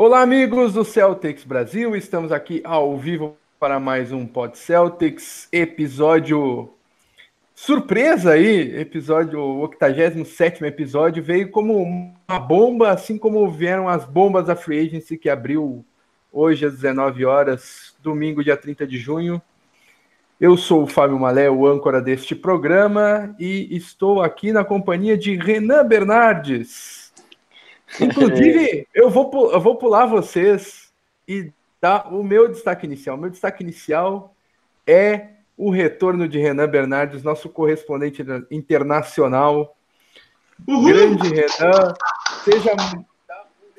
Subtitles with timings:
[0.00, 1.96] Olá, amigos do Celtics Brasil.
[1.96, 6.70] Estamos aqui ao vivo para mais um Pod Celtics, episódio
[7.52, 14.46] surpresa aí, episódio, o 87 episódio, veio como uma bomba, assim como vieram as bombas
[14.46, 15.84] da Free Agency que abriu
[16.32, 19.42] hoje às 19 horas, domingo, dia 30 de junho.
[20.40, 25.34] Eu sou o Fábio Malé, o âncora deste programa, e estou aqui na companhia de
[25.34, 27.07] Renan Bernardes.
[28.00, 30.92] Inclusive, eu vou, eu vou pular vocês
[31.26, 33.16] e dar o meu destaque inicial.
[33.16, 34.34] O meu destaque inicial
[34.86, 39.76] é o retorno de Renan Bernardes, nosso correspondente internacional.
[40.66, 40.88] Uhul.
[40.88, 41.94] Grande Renan.
[42.44, 42.70] Seja,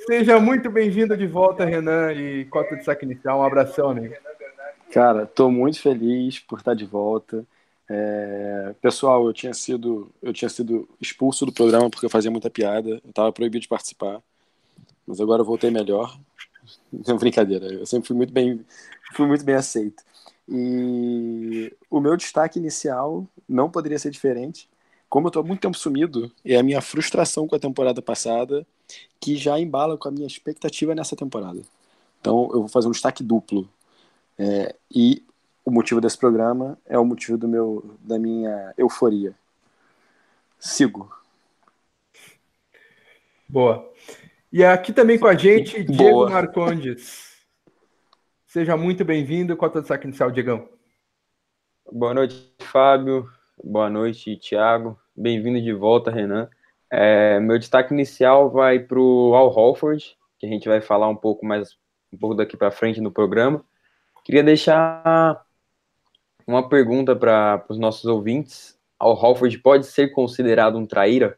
[0.06, 2.14] seja muito bem-vindo de volta, Renan.
[2.14, 3.40] E qual é o destaque inicial?
[3.40, 4.16] Um abração, amigo.
[4.92, 7.46] Cara, estou muito feliz por estar de volta.
[7.90, 12.50] É, pessoal, eu tinha sido eu tinha sido expulso do programa porque eu fazia muita
[12.50, 14.22] piada, eu estava proibido de participar,
[15.08, 16.20] mas agora eu voltei melhor.
[16.92, 18.66] Não brincadeira, eu sempre fui muito bem
[19.14, 20.04] fui muito bem aceito.
[20.48, 24.70] E o meu destaque inicial não poderia ser diferente.
[25.10, 28.66] Como eu estou muito tempo sumido, é a minha frustração com a temporada passada
[29.20, 31.62] que já embala com a minha expectativa nessa temporada.
[32.22, 33.70] Então eu vou fazer um destaque duplo.
[34.38, 35.24] É, e
[35.66, 39.36] o motivo desse programa é o motivo do meu, da minha euforia.
[40.58, 41.12] Sigo.
[43.48, 43.92] Boa.
[44.52, 47.30] E aqui também com a gente, Diego Marcondes.
[48.46, 49.56] Seja muito bem-vindo.
[49.56, 50.68] Qual é o teu destaque inicial, Diegão?
[51.92, 53.30] Boa noite, Fábio.
[53.64, 55.00] Boa noite, Thiago.
[55.16, 56.50] Bem-vindo de volta, Renan.
[56.92, 61.16] É, meu destaque inicial vai para o Al Holford, que a gente vai falar um
[61.16, 61.78] pouco mais
[62.12, 63.64] um pouco daqui para frente no programa.
[64.24, 65.46] Queria deixar
[66.50, 68.76] uma pergunta para os nossos ouvintes.
[68.98, 71.38] Al Halford pode ser considerado um traíra?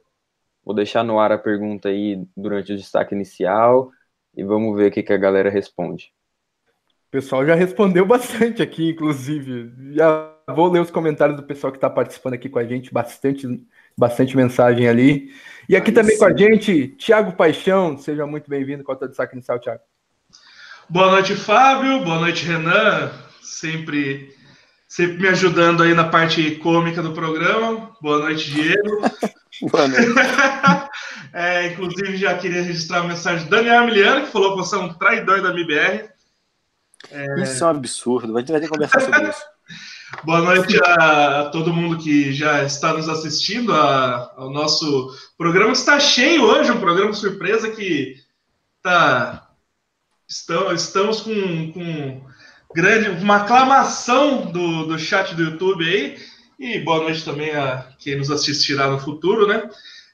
[0.64, 3.92] Vou deixar no ar a pergunta aí durante o destaque inicial
[4.36, 6.14] e vamos ver o que, que a galera responde.
[7.08, 9.74] O pessoal já respondeu bastante aqui, inclusive.
[9.92, 13.46] Já vou ler os comentários do pessoal que está participando aqui com a gente, bastante,
[13.98, 15.34] bastante mensagem ali.
[15.68, 16.20] E aqui Aí também sim.
[16.20, 18.84] com a gente, Tiago Paixão, seja muito bem-vindo.
[18.84, 19.82] Qual é o destaque inicial, Tiago?
[20.90, 22.02] Boa noite, Fábio.
[22.06, 23.12] Boa noite, Renan.
[23.42, 24.40] Sempre
[24.92, 27.96] sempre me ajudando aí na parte cômica do programa.
[28.02, 29.00] Boa noite, Diego.
[29.72, 30.12] Boa noite.
[31.32, 34.80] é, inclusive, já queria registrar a mensagem do Daniel Emiliano, que falou que você é
[34.80, 36.10] um traidor da MBR.
[37.10, 37.42] É...
[37.42, 39.42] Isso é um absurdo, a gente vai ter que conversar sobre isso.
[40.26, 46.02] Boa noite a, todo mundo que já está nos assistindo a, ao nosso programa está
[46.02, 48.18] cheio hoje, um programa surpresa que
[48.84, 49.48] tá
[50.28, 52.22] estamos, estamos com, com
[52.74, 56.18] grande, uma aclamação do, do chat do YouTube aí.
[56.60, 59.68] E boa noite também a quem nos assistirá no futuro, né?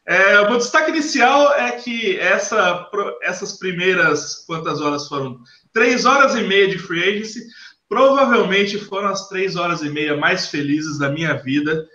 [0.06, 2.90] É, o meu destaque inicial é que essa,
[3.22, 5.42] essas primeiras quantas horas foram?
[5.74, 7.46] Três horas e meia de free agency,
[7.90, 11.86] provavelmente foram as três horas e meia mais felizes da minha vida.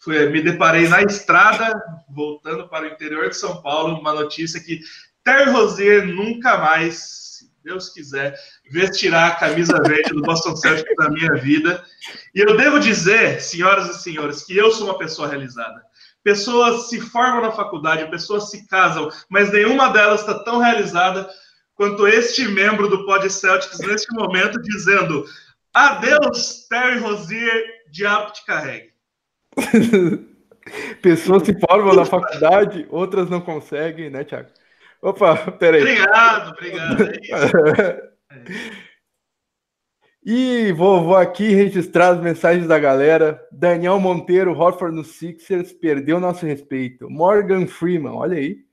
[0.00, 1.72] Foi, me deparei na estrada,
[2.08, 4.80] voltando para o interior de São Paulo, uma notícia que
[5.24, 7.25] Terry Rozier nunca mais
[7.66, 8.38] Deus quiser,
[8.70, 11.84] vestirá a camisa verde do Boston Celtics na minha vida.
[12.32, 15.82] E eu devo dizer, senhoras e senhores, que eu sou uma pessoa realizada.
[16.22, 21.28] Pessoas se formam na faculdade, pessoas se casam, mas nenhuma delas está tão realizada
[21.74, 25.24] quanto este membro do Pod Celtics neste momento, dizendo:
[25.74, 28.92] Adeus, Terry Rozier, diabo te carregue.
[31.02, 34.50] Pessoas se formam na faculdade, outras não conseguem, né, Tiago?
[35.02, 35.82] Opa, peraí.
[35.82, 37.02] Obrigado, obrigado.
[37.02, 38.10] É
[40.24, 43.40] e vou, vou, aqui registrar as mensagens da galera.
[43.52, 47.08] Daniel Monteiro, Horford no Sixers, perdeu nosso respeito.
[47.10, 48.64] Morgan Freeman, olha aí.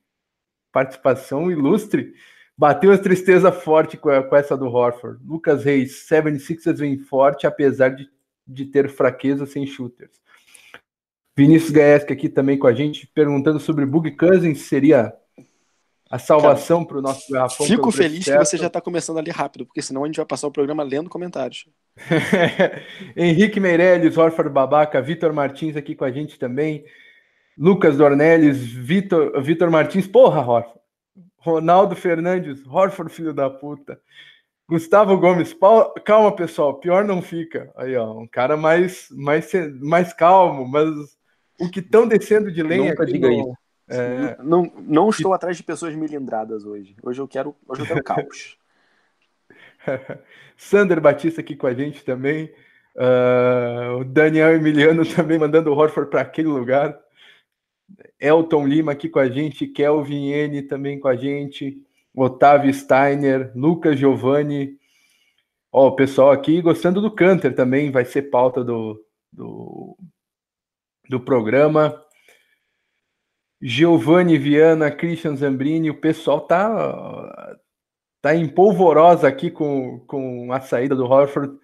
[0.71, 2.13] Participação ilustre.
[2.57, 5.19] Bateu a tristeza forte com, essa do Horford.
[5.25, 8.09] Lucas Reis, 76ers vem forte, apesar de,
[8.47, 10.21] de ter fraqueza sem shooters.
[11.35, 15.11] Vinícius Gaesca aqui também com a gente, perguntando sobre Bug Cousins, seria
[16.13, 17.65] a salvação para o nosso garrafão.
[17.65, 20.45] Fico feliz que você já está começando ali rápido, porque senão a gente vai passar
[20.45, 21.67] o programa lendo comentários.
[23.17, 26.85] Henrique Meirelles, Orfar Babaca, Vitor Martins aqui com a gente também.
[27.57, 30.79] Lucas Dornelles, Vitor, Vitor Martins, porra, Horford.
[31.37, 33.99] Ronaldo Fernandes, Horford, filho da puta.
[34.69, 35.55] Gustavo Gomes,
[36.05, 37.71] calma pessoal, pior não fica.
[37.75, 39.51] Aí, ó, um cara mais, mais,
[39.81, 40.89] mais calmo, mas
[41.59, 43.62] o que estão descendo de lenha Nunca diga no, isso.
[43.87, 44.41] É...
[44.41, 46.95] Não, não estou atrás de pessoas milindradas hoje.
[47.03, 48.57] Hoje eu quero, hoje eu quero caos.
[50.57, 52.51] Sander Batista aqui com a gente também.
[52.95, 56.97] Uh, o Daniel Emiliano também mandando o Horford para aquele lugar.
[58.19, 59.67] Elton Lima aqui com a gente.
[59.67, 61.81] Kelvin N também com a gente.
[62.15, 64.77] Otávio Steiner, Lucas Giovanni.
[65.71, 69.97] Ó, o pessoal aqui gostando do Canter também, vai ser pauta do, do,
[71.09, 72.02] do programa.
[73.65, 77.55] Giovanni Viana, Christian Zambrini, o pessoal tá,
[78.21, 81.57] tá em polvorosa aqui com, com a saída do Horford.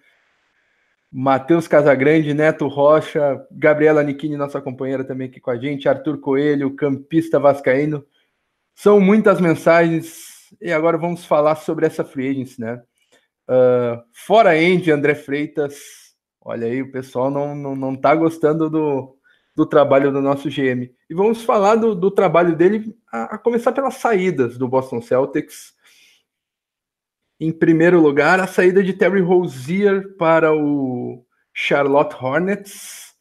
[1.12, 6.74] Matheus Casagrande, Neto Rocha, Gabriela Nichini, nossa companheira também aqui com a gente, Arthur Coelho,
[6.74, 8.02] campista vascaíno.
[8.74, 12.82] São muitas mensagens e agora vamos falar sobre essa free agency, né?
[13.46, 15.76] Uh, fora Andy, André Freitas,
[16.40, 19.19] olha aí, o pessoal não, não, não tá gostando do,
[19.60, 20.90] do trabalho do nosso GM.
[21.10, 25.74] E vamos falar do, do trabalho dele, a, a começar pelas saídas do Boston Celtics.
[27.38, 33.12] Em primeiro lugar, a saída de Terry Rozier para o Charlotte Hornets.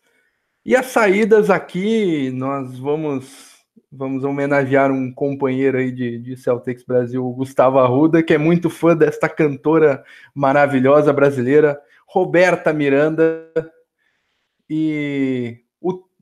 [0.66, 3.50] E as saídas aqui, nós vamos
[3.92, 8.96] vamos homenagear um companheiro aí de, de Celtics Brasil, Gustavo Arruda, que é muito fã
[8.96, 13.46] desta cantora maravilhosa brasileira, Roberta Miranda.
[14.70, 15.64] E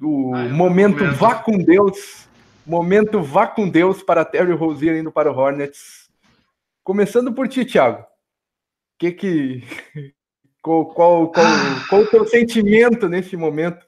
[0.01, 2.27] o, o ah, momento vá com Deus,
[2.65, 6.07] momento vá com Deus para Terry Rozier indo para o Hornets
[6.87, 8.05] Começando por ti, Thiago.
[8.97, 9.61] Que que
[10.63, 11.45] qual qual qual,
[11.89, 13.85] qual o teu sentimento nesse momento?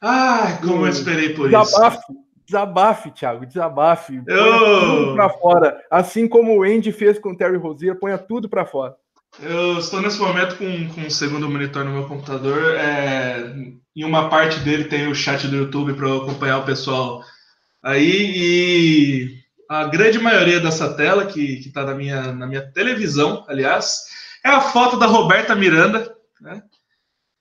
[0.00, 2.24] Ai, como eu esperei por desabafe, isso.
[2.44, 4.20] Desabafe, Thiago, desabafe.
[4.26, 5.14] Eu...
[5.14, 5.80] para fora.
[5.88, 8.96] Assim como o Andy fez com o Terry Rozier, ponha tudo para fora.
[9.38, 12.74] Eu estou nesse momento com, com o segundo monitor no meu computador.
[12.74, 13.54] É,
[13.98, 17.24] em uma parte dele tem o chat do YouTube para acompanhar o pessoal
[17.82, 18.32] aí.
[18.36, 24.04] E a grande maioria dessa tela, que está na minha, na minha televisão, aliás,
[24.44, 26.62] é a foto da Roberta Miranda, né?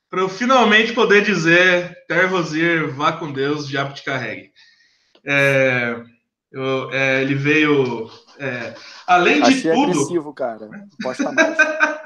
[0.10, 4.52] Para eu finalmente poder dizer, Ter Rosier, vá com Deus, diabo te carregue.
[5.24, 6.02] É,
[6.52, 8.10] eu, é, ele veio.
[8.40, 8.74] É,
[9.06, 9.92] além Achei de tudo.
[9.92, 10.70] agressivo, cara.
[11.04, 11.58] Posta mais.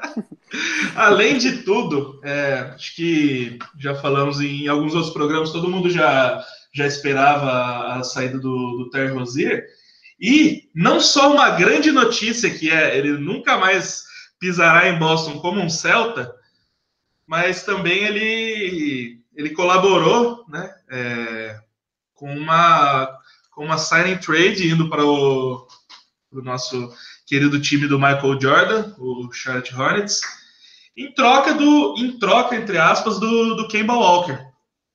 [0.94, 6.44] além de tudo, é, acho que já falamos em alguns outros programas, todo mundo já,
[6.72, 9.66] já esperava a saída do, do Ter Rosier.
[10.20, 14.04] E não só uma grande notícia que é ele nunca mais
[14.38, 16.34] pisará em Boston como um Celta,
[17.26, 21.58] mas também ele ele colaborou, né, é,
[22.12, 23.18] com uma
[23.50, 25.66] com uma signing trade indo para o,
[26.30, 26.92] para o nosso
[27.32, 30.20] querido time do Michael Jordan, o Charlotte Hornets,
[30.94, 34.38] em troca do em troca entre aspas do, do Kemba Walker,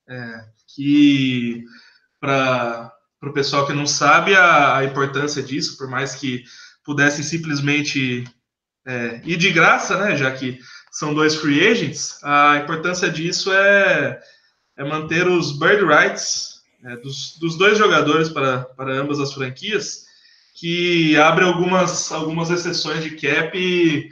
[0.08, 1.64] é, que
[2.20, 2.94] para
[3.24, 6.44] o pessoal que não sabe a, a, importância disso, por mais que
[6.86, 8.24] pudessem simplesmente
[8.86, 10.60] é, ir de graça, né, já que
[10.92, 14.22] são dois free agents, a importância disso é,
[14.78, 20.06] é manter os bird rights é, dos, dos dois jogadores para, para ambas as franquias,
[20.60, 24.10] que abre algumas, algumas exceções de cap e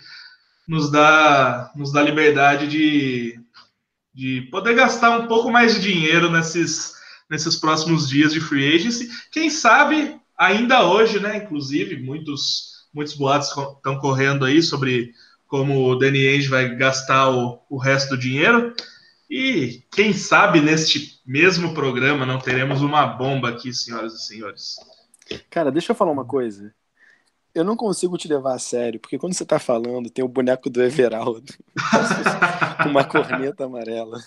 [0.67, 3.39] nos dá, nos dá liberdade de,
[4.13, 6.95] de poder gastar um pouco mais de dinheiro nesses
[7.29, 9.09] nesses próximos dias de free agency.
[9.31, 11.37] Quem sabe ainda hoje, né?
[11.37, 15.11] Inclusive, muitos, muitos boatos estão correndo aí sobre
[15.47, 18.73] como o Danny Ainge vai gastar o, o resto do dinheiro.
[19.29, 24.75] E quem sabe neste mesmo programa não teremos uma bomba aqui, senhoras e senhores.
[25.49, 26.73] Cara, deixa eu falar uma coisa
[27.55, 30.69] eu não consigo te levar a sério, porque quando você tá falando, tem o boneco
[30.69, 31.53] do Everaldo
[32.83, 34.19] com uma corneta amarela.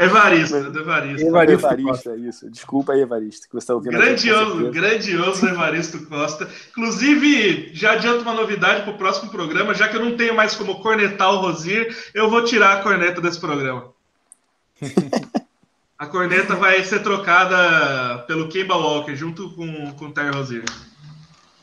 [0.00, 1.26] Evaristo, Evaristo.
[1.26, 2.50] Evaristo, Evaristo é isso.
[2.50, 3.92] Desculpa aí, Evaristo, que você tá ouvindo.
[3.92, 6.48] Grandioso, grandioso Evaristo Costa.
[6.70, 10.80] Inclusive, já adianto uma novidade pro próximo programa, já que eu não tenho mais como
[10.80, 13.92] cornetar o Rosir, eu vou tirar a corneta desse programa.
[16.04, 20.64] a corneta vai ser trocada pelo Kemba Walker, junto com, com o Terry Rosier.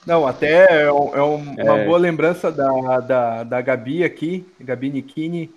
[0.05, 1.85] Não, até é, um, é uma é.
[1.85, 5.53] boa lembrança da, da, da Gabi aqui, Gabi Nikini.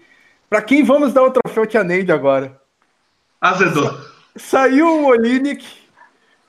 [0.50, 2.61] Para quem vamos dar o troféu Tia Neide agora?
[3.41, 3.91] Azedou.
[4.37, 5.67] Sa saiu o Olinick.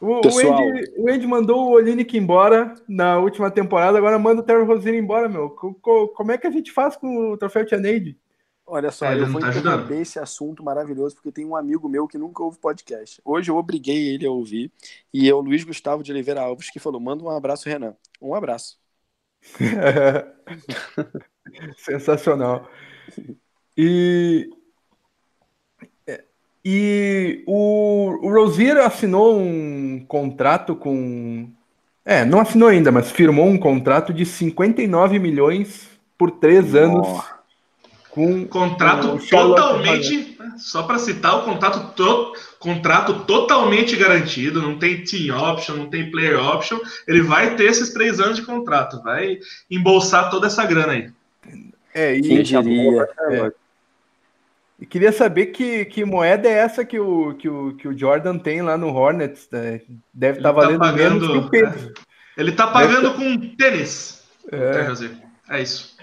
[0.01, 4.43] O, o, Andy, o Andy mandou o Olinick embora na última temporada, agora manda o
[4.43, 5.49] Terry Rozier embora, meu.
[5.49, 8.17] Como é que a gente faz com o troféu Tia Neide?
[8.67, 12.07] Olha só, é, eu vou tá interromper esse assunto maravilhoso porque tem um amigo meu
[12.07, 13.21] que nunca ouve podcast.
[13.23, 14.71] Hoje eu obriguei ele a ouvir
[15.13, 17.95] e é o Luiz Gustavo de Oliveira Alves que falou: manda um abraço, Renan.
[18.19, 18.79] Um abraço.
[21.77, 22.67] Sensacional.
[23.77, 24.49] E,
[26.63, 31.51] e o, o Rosier assinou um contrato com.
[32.03, 37.34] É, não assinou ainda, mas firmou um contrato de 59 milhões por três anos
[38.15, 45.37] com contrato totalmente Só para citar, o contrato, to, contrato totalmente garantido, não tem team
[45.37, 46.79] option, não tem player option.
[47.05, 49.37] Ele vai ter esses três anos de contrato, vai
[49.69, 51.09] embolsar toda essa grana aí.
[51.93, 53.51] É, e, Quem diria, é.
[54.79, 58.37] E queria saber que, que moeda é essa que o, que, o, que o Jordan
[58.37, 59.47] tem lá no Hornets.
[59.51, 59.81] Né?
[60.13, 61.89] Deve estar tá valendo tá pagando, menos que o peso.
[61.89, 62.41] É.
[62.41, 63.15] Ele está pagando Deve...
[63.15, 64.23] com tênis.
[64.51, 65.55] É.
[65.57, 65.94] é isso.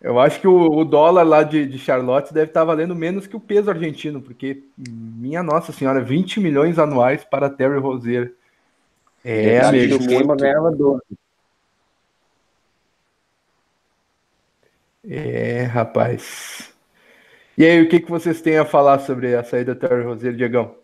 [0.00, 3.26] Eu acho que o, o dólar lá de, de, Charlotte deve estar tá valendo menos
[3.26, 8.34] que o peso argentino, porque, minha nossa senhora, 20 milhões anuais para Terry Rozier.
[9.24, 9.96] É, amigo.
[9.96, 11.02] O ganhava 12.
[15.08, 16.72] É, rapaz.
[17.56, 20.34] E aí, o que, que vocês têm a falar sobre a saída do Terry Rozier,
[20.34, 20.76] Diegão?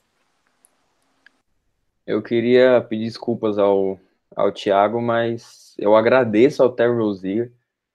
[2.07, 4.01] Eu queria pedir desculpas ao,
[4.35, 7.53] ao Thiago, mas eu agradeço ao Terry Rozier,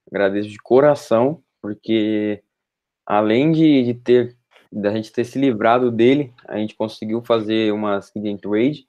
[0.09, 2.41] agradeço de coração, porque
[3.05, 4.37] além de, de ter
[4.71, 8.85] da gente ter se livrado dele, a gente conseguiu fazer uma seguinte trade,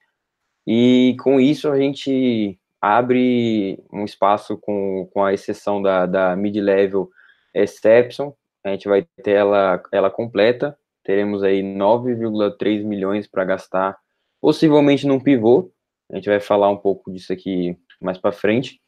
[0.66, 7.08] e com isso a gente abre um espaço com, com a exceção da, da mid-level
[7.54, 8.32] exception,
[8.64, 13.96] a gente vai ter ela, ela completa, teremos aí 9,3 milhões para gastar,
[14.40, 15.70] possivelmente num pivô,
[16.10, 18.80] a gente vai falar um pouco disso aqui mais para frente,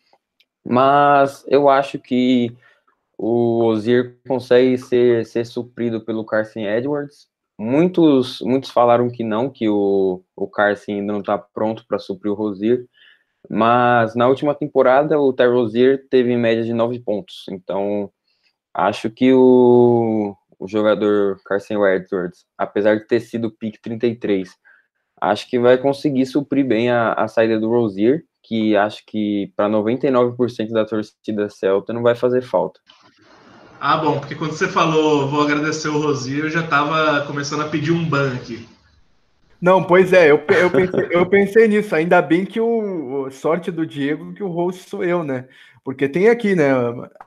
[0.65, 2.57] mas eu acho que
[3.19, 9.69] o Ozir consegue ser, ser suprido pelo Carson Edwards, muitos, muitos falaram que não, que
[9.69, 12.87] o, o Carson ainda não está pronto para suprir o Rosier,
[13.49, 18.11] mas na última temporada o Ty Rosier teve em média de 9 pontos, então
[18.75, 24.49] Acho que o, o jogador Carson Edwards, apesar de ter sido pick 33,
[25.21, 29.69] acho que vai conseguir suprir bem a, a saída do Rozier, que acho que para
[29.69, 32.81] 99% da torcida celta não vai fazer falta.
[33.81, 37.69] Ah, bom, porque quando você falou vou agradecer o Rozier, eu já estava começando a
[37.69, 38.69] pedir um ban aqui.
[39.63, 41.95] Não, pois é, eu, eu, pensei, eu pensei nisso.
[41.95, 45.47] Ainda bem que o sorte do Diego que o host sou eu, né?
[45.85, 46.73] Porque tem aqui, né,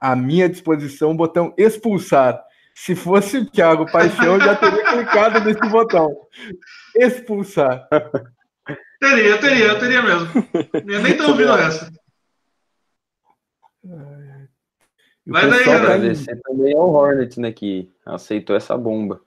[0.02, 2.44] à minha disposição o botão expulsar.
[2.76, 6.10] Se fosse o Thiago Paixão, eu já teria clicado nesse botão.
[6.98, 7.88] Expulsar.
[9.04, 10.30] Teria, teria, eu teria mesmo.
[10.88, 11.92] Eu nem tô ouvindo essa.
[15.28, 19.20] Vai daí, Agradecer também ao Hornet, né, que aceitou essa bomba.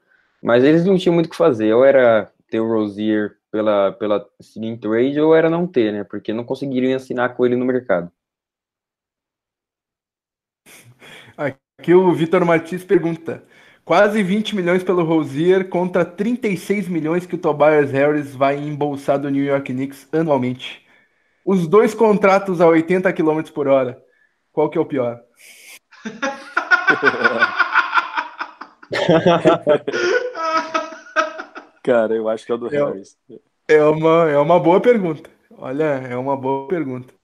[0.42, 1.74] Mas eles não tinham muito o que fazer.
[1.74, 6.04] Ou era ter o Rosier pela, pela seguinte trade, ou era não ter, né?
[6.04, 8.10] Porque não conseguiriam assinar com ele no mercado.
[11.36, 13.44] Aqui o Vitor Martins pergunta:
[13.86, 19.30] quase 20 milhões pelo Rosier contra 36 milhões que o Tobias Harris vai embolsar do
[19.30, 20.84] New York Knicks anualmente.
[21.44, 24.02] Os dois contratos a 80 km por hora.
[24.52, 25.20] Qual que é o pior?
[31.82, 33.16] Cara, eu acho que é o do é, Harris.
[33.68, 35.30] É uma, é uma boa pergunta.
[35.56, 37.14] Olha, é uma boa pergunta.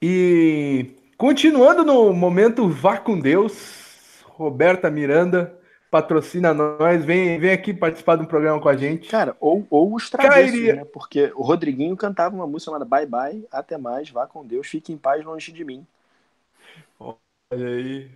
[0.00, 5.56] E Continuando no momento Vá com Deus, Roberta Miranda
[5.94, 9.08] patrocina nós, vem, vem aqui participar de um programa com a gente.
[9.08, 10.84] Cara, ou, ou os travessos, né?
[10.86, 14.92] Porque o Rodriguinho cantava uma música chamada Bye Bye, até mais, vá com Deus, fique
[14.92, 15.86] em paz longe de mim.
[16.98, 17.16] Olha
[17.52, 18.10] aí.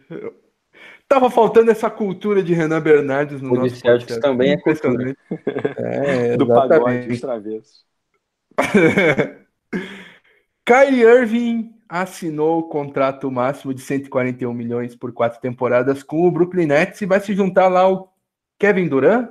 [1.06, 4.20] Tava faltando essa cultura de Renan Bernardes no o nosso podcast.
[4.20, 5.16] também é cultura.
[5.76, 7.87] É, Do pagode dos travessos.
[10.66, 16.66] Kyrie Irving assinou o contrato máximo de 141 milhões por quatro temporadas com o Brooklyn
[16.66, 18.09] Nets e vai se juntar lá o
[18.59, 19.30] Kevin Durant,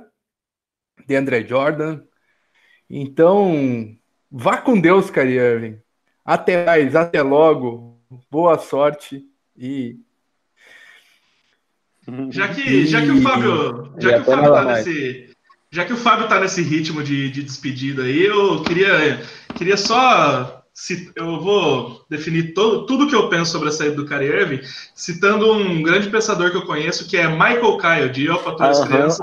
[1.06, 2.02] DeAndre Jordan.
[2.90, 3.96] Então,
[4.30, 5.80] vá com Deus, Kyrie Irving.
[6.24, 8.00] Até mais, até logo.
[8.30, 9.24] Boa sorte
[9.56, 10.00] e
[12.30, 15.30] já que, já que o Fábio, já que o Fábio tá nesse,
[15.70, 19.22] já que o Fábio tá nesse ritmo de, de despedida aí, eu queria,
[19.54, 20.57] queria só
[21.16, 24.60] eu vou definir todo, tudo que eu penso sobre a saída do Kyrie Irving,
[24.94, 28.88] citando um grande pensador que eu conheço, que é Michael Kyle, de Eu Todas as
[28.88, 29.20] Crianças,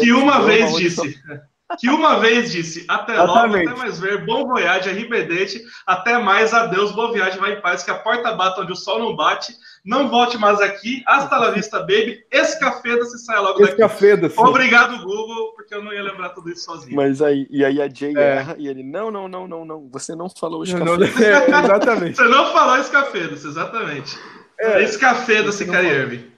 [0.00, 1.18] que uma vez disse,
[1.78, 6.92] que uma vez disse, até logo, até mais ver, bom voyage, arrivedete, até mais, adeus,
[6.92, 10.08] boa viagem, vai em paz, que a porta bata onde o sol não bate, não
[10.08, 13.72] volte mais aqui, hasta la vista, baby, escafeda-se, sai logo daqui.
[13.72, 14.38] Escafeda-se.
[14.38, 16.94] Obrigado, Google, porque eu não ia lembrar tudo isso sozinho.
[16.94, 18.20] Mas aí, e aí a Jay é.
[18.20, 21.06] erra, e ele, não, não, não, não, não, você não falou escafeda.
[21.24, 22.16] É, exatamente.
[22.16, 24.18] você não falou escafeda-se, exatamente.
[24.58, 26.30] É, escafeda-se, Kyrie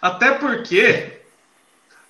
[0.00, 1.22] Até porque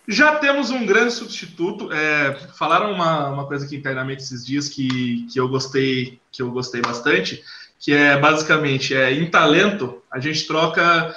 [0.06, 1.90] já temos um grande substituto.
[1.90, 6.50] É, falaram uma, uma coisa aqui internamente esses dias que, que eu gostei, que eu
[6.50, 7.42] gostei bastante
[7.78, 11.14] que é basicamente é, em talento, a gente troca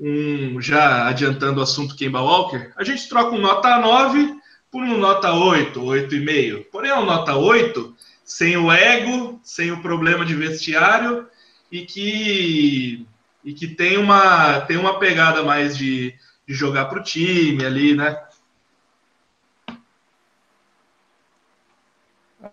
[0.00, 4.36] um, já adiantando o assunto Kemba Walker, a gente troca um nota 9
[4.70, 6.66] por um nota 8, 8,5.
[6.70, 11.26] Porém, é um nota 8 sem o ego, sem o problema de vestiário
[11.72, 13.06] e que,
[13.42, 16.14] e que tem, uma, tem uma pegada mais de,
[16.46, 18.22] de jogar para o time ali, né?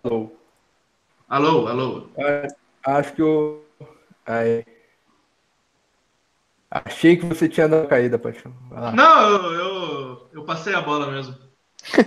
[0.02, 0.32] Alô.
[1.28, 2.08] Alô, alô.
[2.16, 2.46] É,
[2.86, 3.64] acho que eu.
[4.24, 4.64] Aí.
[6.70, 8.52] Achei que você tinha dado caída, Paixão.
[8.94, 11.34] Não, eu, eu, eu, passei a bola mesmo.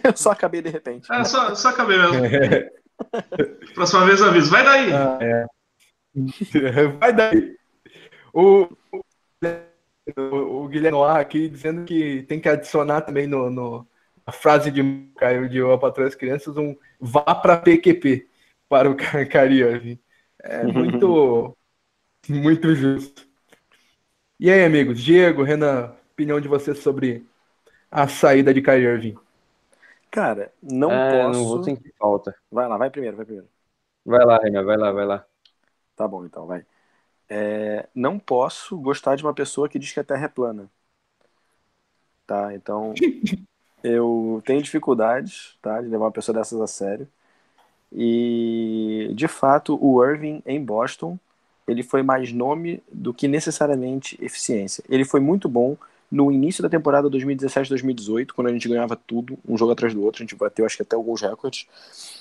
[0.03, 1.11] eu só acabei de repente.
[1.11, 2.21] É, só, só acabei mesmo.
[3.73, 4.51] Próxima vez eu aviso.
[4.51, 4.93] Vai daí.
[4.93, 5.45] Ah, é.
[6.99, 7.55] Vai daí.
[8.33, 8.67] O,
[10.17, 13.87] o, o Guilherme aqui dizendo que tem que adicionar também no, no
[14.25, 14.83] a frase de
[15.17, 18.27] Caio de O Patrão das Crianças um vá para PQP
[18.67, 19.99] para o Cariani.
[20.41, 21.57] É muito,
[22.27, 23.27] muito justo.
[24.39, 24.99] E aí, amigos?
[24.99, 27.25] Diego, Renan, opinião de vocês sobre
[27.91, 29.17] a saída de Kyrie Irving?
[30.09, 31.39] Cara, não é, posso.
[31.39, 32.35] Não vou sentir falta.
[32.51, 33.49] Vai lá, vai primeiro, vai primeiro.
[34.05, 35.25] Vai lá, Renan, vai lá, vai lá.
[35.95, 36.65] Tá bom, então, vai.
[37.27, 40.69] É, não posso gostar de uma pessoa que diz que a Terra é plana.
[42.25, 42.93] Tá, então.
[43.83, 47.07] eu tenho dificuldades, tá, de levar uma pessoa dessas a sério.
[47.91, 51.17] E, de fato, o Irving em Boston
[51.67, 54.83] ele foi mais nome do que necessariamente eficiência.
[54.89, 55.77] Ele foi muito bom
[56.11, 60.23] no início da temporada 2017-2018, quando a gente ganhava tudo, um jogo atrás do outro,
[60.23, 61.67] a gente bateu acho que até alguns recordes.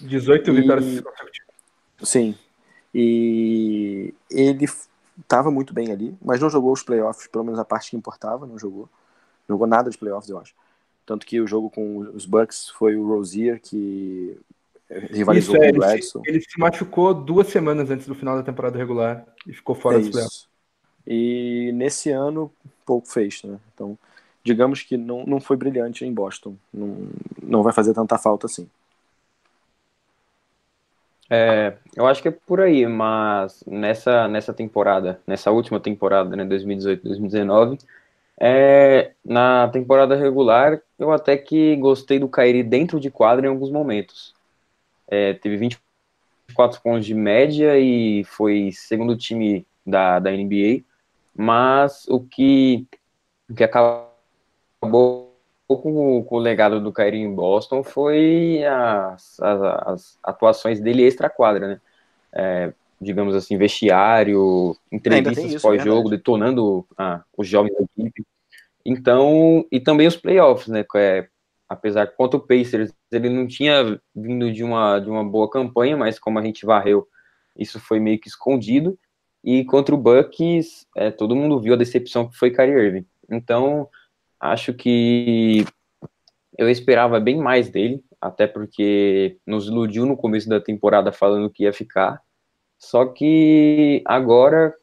[0.03, 0.55] 18 e...
[0.55, 1.03] vitórias
[2.03, 2.35] Sim.
[2.95, 4.67] E ele
[5.19, 8.47] estava muito bem ali, mas não jogou os playoffs, pelo menos a parte que importava,
[8.47, 8.89] não jogou.
[9.49, 10.55] Não jogou nada de playoffs, eu acho.
[11.07, 14.39] Tanto que o jogo com os Bucks foi o Rozier que
[14.91, 18.37] Rivalizou isso, é, com o ele, se, ele se machucou duas semanas antes do final
[18.37, 20.49] da temporada regular e ficou fora é dos playoffs.
[21.07, 22.51] E nesse ano,
[22.87, 23.59] pouco fez, né?
[23.75, 23.99] Então,
[24.43, 26.57] digamos que não, não foi brilhante em Boston.
[26.73, 27.09] Não,
[27.43, 28.69] não vai fazer tanta falta assim.
[31.31, 36.47] É, eu acho que é por aí, mas nessa, nessa temporada, nessa última temporada, né,
[36.47, 37.79] 2018-2019,
[38.41, 43.71] é, na temporada regular, eu até que gostei do Kairi dentro de quadra em alguns
[43.71, 44.38] momentos
[45.09, 50.83] é, teve 24 pontos de média e foi segundo time da, da NBA,
[51.35, 52.87] mas o que,
[53.49, 54.09] o que acabou
[55.67, 61.69] com, com o legado do Kyrie em Boston foi as, as, as atuações dele extra-quadra,
[61.69, 61.81] né?
[62.33, 68.25] É, digamos assim, vestiário, entrevistas pós-jogo, detonando ah, os jovens da equipe.
[68.85, 70.85] Então, e também os playoffs, né?
[70.97, 71.29] É,
[71.69, 75.97] apesar que contra o Pacers ele não tinha vindo de uma, de uma boa campanha,
[75.97, 77.07] mas como a gente varreu,
[77.57, 78.99] isso foi meio que escondido.
[79.45, 83.07] E contra o Bucks, é, todo mundo viu a decepção que foi Kyrie Irving.
[83.31, 83.89] Então,
[84.41, 85.65] acho que
[86.57, 91.65] eu esperava bem mais dele, até porque nos iludiu no começo da temporada falando que
[91.65, 92.21] ia ficar.
[92.79, 94.75] Só que agora,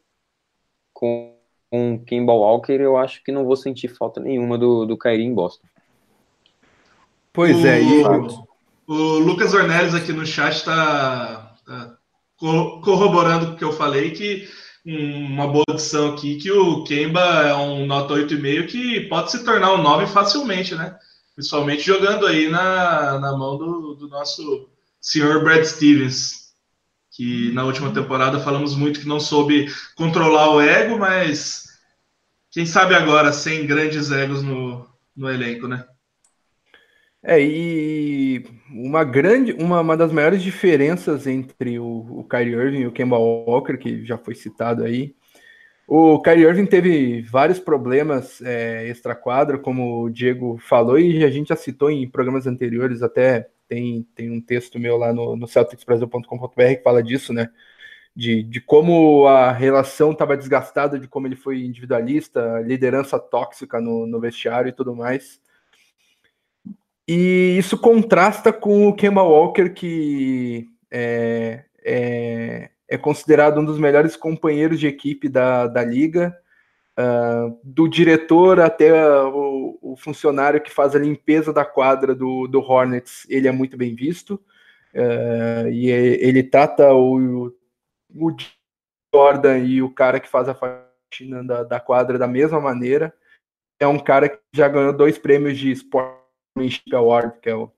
[0.93, 1.38] com,
[1.69, 5.34] com Kemba Walker, eu acho que não vou sentir falta nenhuma do, do Kyrie em
[5.34, 5.67] Boston.
[7.36, 8.04] Pois o, é, e...
[8.88, 11.98] O Lucas Ornelis aqui no chat está tá
[12.38, 14.48] corroborando com o que eu falei, que
[14.86, 19.74] uma boa adição aqui, que o Kemba é um nota 8,5 que pode se tornar
[19.74, 20.95] um 9 facilmente, né?
[21.34, 24.69] Principalmente jogando aí na, na mão do, do nosso
[25.02, 26.54] senhor Brad Stevens,
[27.12, 31.65] que na última temporada falamos muito que não soube controlar o ego, mas
[32.52, 35.86] quem sabe agora sem grandes egos no, no elenco, né?
[37.28, 42.88] É, e uma grande, uma, uma das maiores diferenças entre o, o Kyrie Irving e
[42.88, 45.16] o Kemba Walker, que já foi citado aí,
[45.88, 51.50] o Kyrie Irving teve vários problemas é, extra-quadro, como o Diego falou, e a gente
[51.50, 56.76] já citou em programas anteriores, até tem, tem um texto meu lá no, no celticsbrasil.com.br
[56.78, 57.50] que fala disso, né?
[58.16, 64.06] De, de como a relação estava desgastada, de como ele foi individualista, liderança tóxica no,
[64.08, 65.40] no vestiário e tudo mais.
[67.08, 74.15] E isso contrasta com o Kemba Walker, que é, é, é considerado um dos melhores
[74.15, 76.36] companheiros de equipe da, da liga,
[76.98, 78.91] uh, do diretor até
[79.24, 83.78] o, o, funcionário que faz a limpeza da quadra do, do Hornets, ele é muito
[83.78, 84.41] bem visto.
[84.94, 87.54] Uh, e ele trata o,
[88.15, 88.36] o
[89.13, 93.13] Jordan e o cara que faz a faxina da, da quadra da mesma maneira.
[93.80, 96.25] É um cara que já ganhou dois prêmios de esporte
[96.56, 97.72] Championship Award, que é o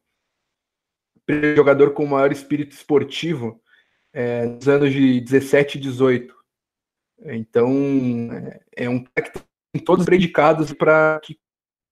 [1.56, 3.60] jogador com o maior espírito esportivo
[4.14, 6.36] é, nos anos de 17 e 18.
[7.26, 7.72] Então,
[8.76, 9.40] é, é um cara que
[9.74, 11.38] tem todos predicados para que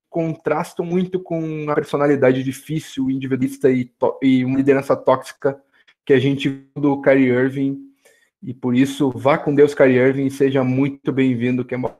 [0.10, 5.62] contrastam muito com a personalidade difícil, individualista e, e uma liderança tóxica
[6.06, 7.82] que a gente viu do Kyrie Irving.
[8.42, 12.00] E por isso, vá com Deus, Kyrie Irving, seja muito bem-vindo, Kemba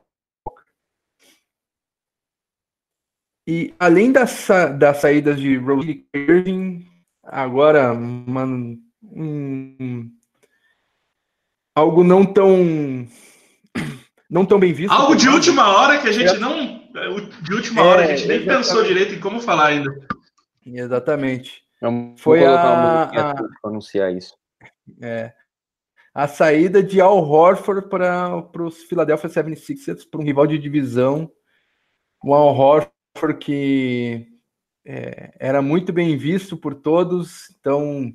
[3.46, 6.84] E além das, das saídas de Rose Irving,
[7.22, 10.10] agora, mano, um,
[11.74, 13.06] algo não tão
[14.28, 14.92] não tão bem visto.
[14.92, 16.38] Algo de última hora que a gente é.
[16.38, 16.84] não
[17.42, 18.66] de última hora a gente nem exatamente.
[18.66, 19.90] pensou direito em como falar ainda.
[20.64, 21.62] Exatamente.
[21.80, 23.06] Vamos Foi a, a...
[23.06, 24.34] para anunciar isso.
[25.00, 25.32] É.
[26.14, 31.30] A saída de Al Horford para os Philadelphia 76ers, para um rival de divisão.
[32.24, 32.95] O Al Horford
[33.38, 34.26] que
[34.84, 38.14] é, era muito bem visto por todos, então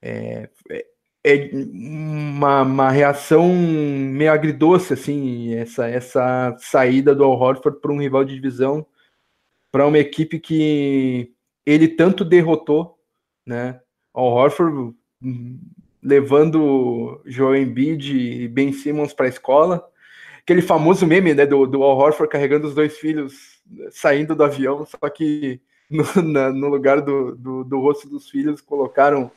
[0.00, 0.86] é, é,
[1.24, 8.00] é uma, uma, reação meio agridoce, assim, essa, essa saída do Al Horford para um
[8.00, 8.86] rival de divisão,
[9.70, 11.32] para uma equipe que
[11.66, 12.98] ele tanto derrotou,
[13.44, 13.80] né?
[14.14, 15.60] Al Horford hum,
[16.02, 19.86] levando Joel Embiid e Ben Simmons para a escola,
[20.46, 23.58] aquele famoso meme, né, do, do Al Horford carregando os dois filhos
[23.90, 28.60] saindo do avião, só que no, na, no lugar do, do, do, rosto dos filhos,
[28.60, 29.28] colocaram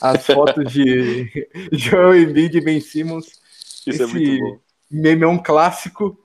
[0.00, 3.26] as fotos de Joel Embiid e Ben Simmons.
[3.86, 4.58] Isso é Esse é muito bom.
[4.90, 6.18] meme é um clássico.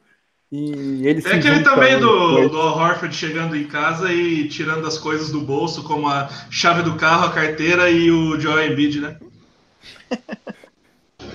[0.51, 5.31] E ele é aquele também do, do Horford chegando em casa e tirando as coisas
[5.31, 9.17] do bolso, como a chave do carro, a carteira e o Joel Embiid, né?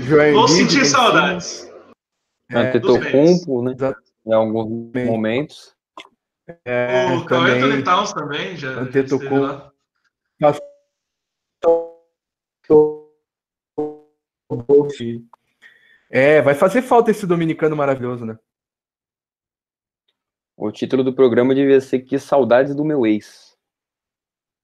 [0.01, 1.67] Joel Vou sentir saudades.
[2.53, 3.75] Antetokounmpo, né?
[4.27, 5.75] Em alguns momentos.
[6.65, 9.73] É, o Anthony Towns também já, Antetokounmpo.
[16.09, 18.39] É, vai fazer falta esse dominicano maravilhoso, né?
[20.57, 23.57] O título do programa devia ser Que Saudades do Meu Ex.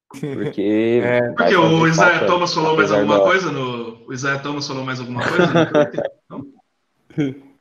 [0.09, 1.01] Porque.
[1.03, 3.23] É, porque o Isaiah Thomas falou mais alguma da...
[3.23, 4.07] coisa no.
[4.07, 5.53] O Isaiah Thomas falou mais alguma coisa?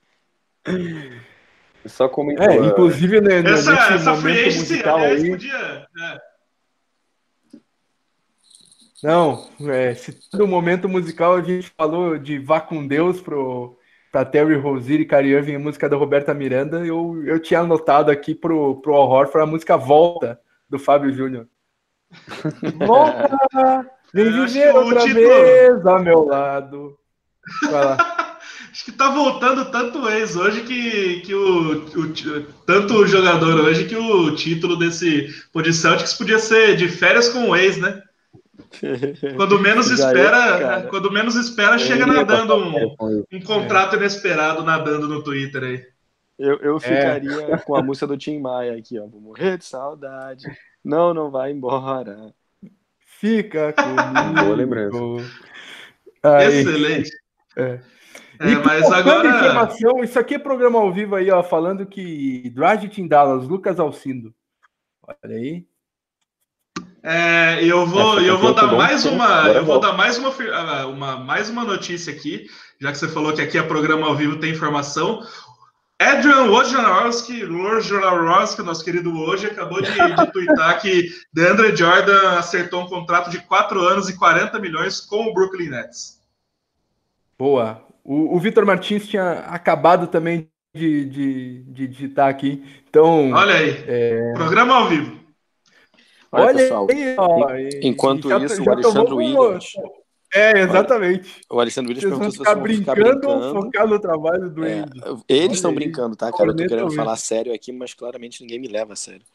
[1.86, 2.44] Só comentou.
[2.44, 5.30] É, inclusive, né, essa, essa free musical aí...
[5.30, 5.86] podia.
[6.00, 6.32] É.
[9.02, 13.76] Não, é, se todo momento musical a gente falou de Vá com Deus pro,
[14.12, 18.12] pra Terry Rozier e Kyrie Irving, a música da Roberta Miranda, eu, eu tinha anotado
[18.12, 21.48] aqui pro, pro Horror a música Volta, do Fábio Júnior.
[22.78, 23.90] Volta!
[24.14, 25.28] Vem viver outra título...
[25.28, 26.96] vez ao meu lado.
[27.70, 28.31] Vai lá.
[28.72, 33.84] Acho que tá voltando tanto ex hoje que, que o, o, tanto o jogador hoje
[33.84, 38.02] que o título desse de Celtics podia ser de férias com o ex, né?
[39.36, 42.96] Quando menos espera, quando menos espera, chega nadando um,
[43.30, 45.86] um contrato inesperado nadando no Twitter aí.
[46.38, 47.58] Eu, eu ficaria é.
[47.58, 49.06] com a música do Tim Maia aqui, ó.
[49.06, 50.46] Vou morrer de saudade.
[50.82, 52.32] Não, não vai embora.
[52.98, 54.42] Fica comigo.
[54.42, 54.98] Boa lembrança.
[56.48, 57.10] Excelente.
[57.56, 57.78] É.
[58.42, 59.28] É, mas agora.
[59.28, 63.78] Informação, isso aqui é programa ao vivo aí, ó, falando que Dragic em Dallas, Lucas
[63.78, 64.34] Alcindo.
[65.06, 65.64] Olha aí.
[67.04, 70.30] É, eu vou, eu vou dar mais uma, eu vou dar mais uma,
[70.86, 72.46] uma, mais uma notícia aqui,
[72.80, 75.20] já que você falou que aqui é programa ao vivo, tem informação.
[76.00, 82.88] Adrian Wojnarowski, Wojnarowski, nosso querido hoje, acabou de, de twittar que DeAndre Jordan acertou um
[82.88, 86.20] contrato de 4 anos e 40 milhões com o Brooklyn Nets.
[87.38, 87.91] Boa.
[88.04, 92.64] O, o Vitor Martins tinha acabado também de, de, de digitar aqui.
[92.88, 93.30] Então.
[93.32, 93.84] Olha aí.
[93.86, 94.32] É...
[94.34, 95.20] Programa ao vivo.
[96.30, 97.46] Olha, Olha pessoal, aí, ó,
[97.82, 99.72] enquanto já, isso, já o Alexandre Williams.
[100.34, 101.42] É, exatamente.
[101.50, 105.00] O Alexandre Williams perguntou se vão ficar brincando ou focar no trabalho do é, Andy.
[105.28, 106.50] Eles estão brincando, tá, cara?
[106.50, 109.26] Eu tô querendo falar sério aqui, mas claramente ninguém me leva a sério.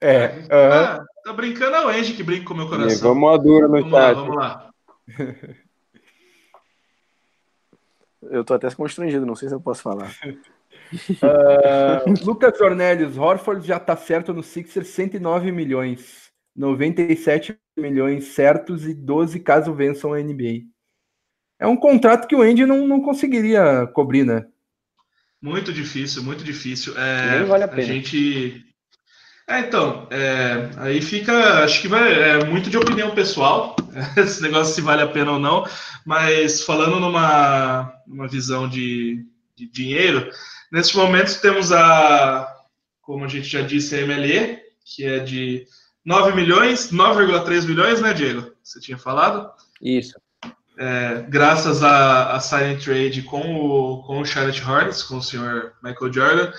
[0.00, 0.26] É.
[0.26, 3.14] Uh ah, tá brincando é o Andy que brinca com o meu coração.
[3.14, 3.92] Vamos a dura no vamos chat.
[3.92, 4.70] Lá, vamos lá.
[8.22, 10.10] Eu tô até constrangido, não sei se eu posso falar.
[10.24, 16.28] uh, Lucas Ornelis, Horford já tá certo no Sixers 109 milhões.
[16.56, 20.64] 97 milhões certos e 12 caso vençam a NBA.
[21.60, 24.46] É um contrato que o Andy não, não conseguiria cobrir, né?
[25.40, 26.98] Muito difícil, muito difícil.
[26.98, 28.64] É, vale a, a, gente.
[29.48, 31.64] É, então, é, aí fica.
[31.64, 32.12] Acho que vai.
[32.12, 33.74] É muito de opinião pessoal,
[34.18, 35.66] esse negócio se vale a pena ou não,
[36.04, 39.24] mas falando numa, numa visão de,
[39.56, 40.30] de dinheiro,
[40.70, 42.46] nesse momento temos a,
[43.00, 45.66] como a gente já disse, a MLE, que é de
[46.04, 48.52] 9 milhões, 9,3 milhões, né, Diego?
[48.62, 49.50] Você tinha falado?
[49.80, 50.12] Isso.
[50.76, 55.72] É, graças a, a sign trade com o, com o Charlotte Hornets, com o senhor
[55.82, 56.52] Michael Jordan.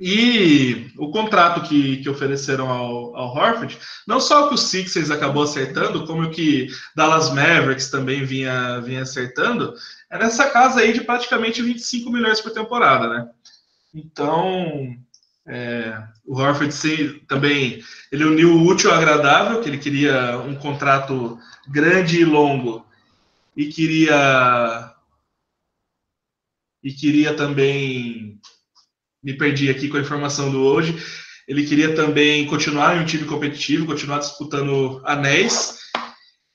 [0.00, 5.42] E o contrato que, que ofereceram ao, ao Horford, não só que o Sixers acabou
[5.42, 9.74] acertando, como o que Dallas Mavericks também vinha, vinha acertando,
[10.10, 13.28] é nessa casa aí de praticamente 25 milhões por temporada, né?
[13.94, 14.96] Então,
[15.46, 20.54] é, o Horford sim, também ele uniu o útil ao agradável, que ele queria um
[20.54, 22.86] contrato grande e longo
[23.54, 24.94] e queria
[26.82, 28.40] e queria também
[29.22, 30.96] me perdi aqui com a informação do hoje.
[31.46, 35.78] Ele queria também continuar em um time competitivo, continuar disputando anéis.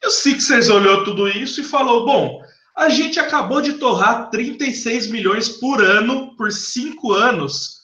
[0.04, 2.42] E o Sixers olhou tudo isso e falou: bom,
[2.76, 7.82] a gente acabou de torrar 36 milhões por ano por cinco anos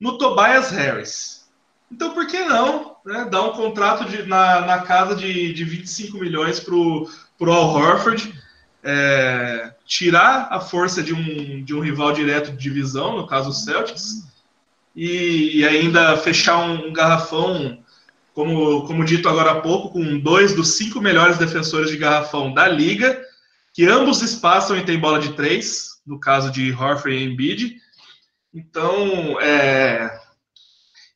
[0.00, 1.42] no Tobias Harris.
[1.90, 6.16] Então, por que não né, dar um contrato de, na, na casa de, de 25
[6.18, 7.08] milhões para o
[7.40, 8.32] Al Horford?
[8.82, 13.52] É, tirar a força de um, de um rival direto de divisão, no caso o
[13.52, 14.26] Celtics,
[14.94, 17.82] e, e ainda fechar um, um, garrafão,
[18.34, 22.68] como, como dito agora há pouco, com dois dos cinco melhores defensores de garrafão da
[22.68, 23.20] liga,
[23.72, 27.76] que ambos espaçam e tem bola de três, no caso de Horford e Embiid.
[28.54, 30.20] Então, é...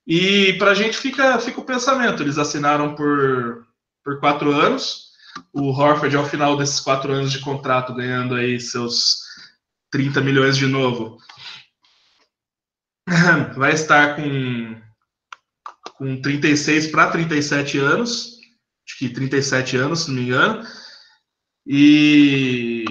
[0.07, 3.67] E para a gente fica, fica o pensamento, eles assinaram por,
[4.05, 5.06] por quatro anos,
[5.53, 9.19] o Horford, ao final desses quatro anos de contrato, ganhando aí seus
[9.91, 11.19] 30 milhões de novo,
[13.57, 14.81] vai estar com,
[15.97, 18.39] com 36 para 37 anos,
[18.87, 20.67] acho que 37 anos, se não me engano,
[21.67, 22.85] e,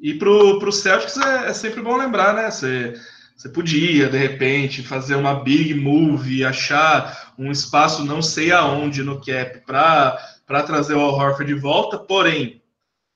[0.00, 2.50] e para o Celtics é, é, sempre bom lembrar, né?
[2.50, 2.94] Você,
[3.36, 9.20] você podia, de repente, fazer uma big move, achar um espaço não sei aonde no
[9.20, 10.18] cap para
[10.48, 12.62] para trazer o Al Horford de volta, porém,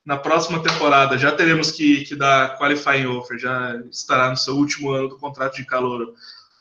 [0.05, 4.90] na próxima temporada já teremos que, que dar qualifying offer, já estará no seu último
[4.90, 6.14] ano do contrato de calor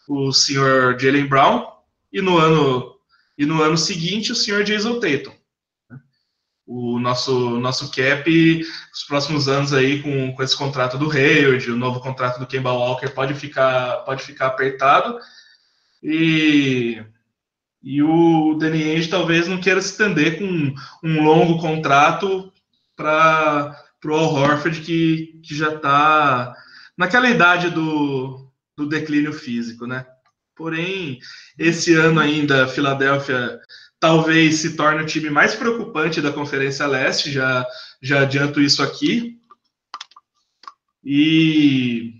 [0.07, 1.67] o senhor Jalen Brown,
[2.11, 2.95] e no ano,
[3.37, 5.33] e no ano seguinte o senhor Jason Tatum.
[6.65, 11.75] O nosso, nosso cap, os próximos anos aí com, com esse contrato do Hayward, o
[11.75, 15.19] novo contrato do Kemba Walker pode ficar, pode ficar apertado,
[16.01, 17.03] e
[17.83, 22.51] e o Danny Ainge talvez não queira se estender com um, longo contrato
[22.95, 26.55] para o Al Horford, que, que já está
[26.95, 30.05] naquela idade do, do declínio físico, né?
[30.55, 31.19] Porém,
[31.57, 33.59] esse ano ainda, a Filadélfia
[33.99, 37.65] talvez se torne o time mais preocupante da Conferência Leste, já,
[38.01, 39.39] já adianto isso aqui.
[41.03, 42.13] E,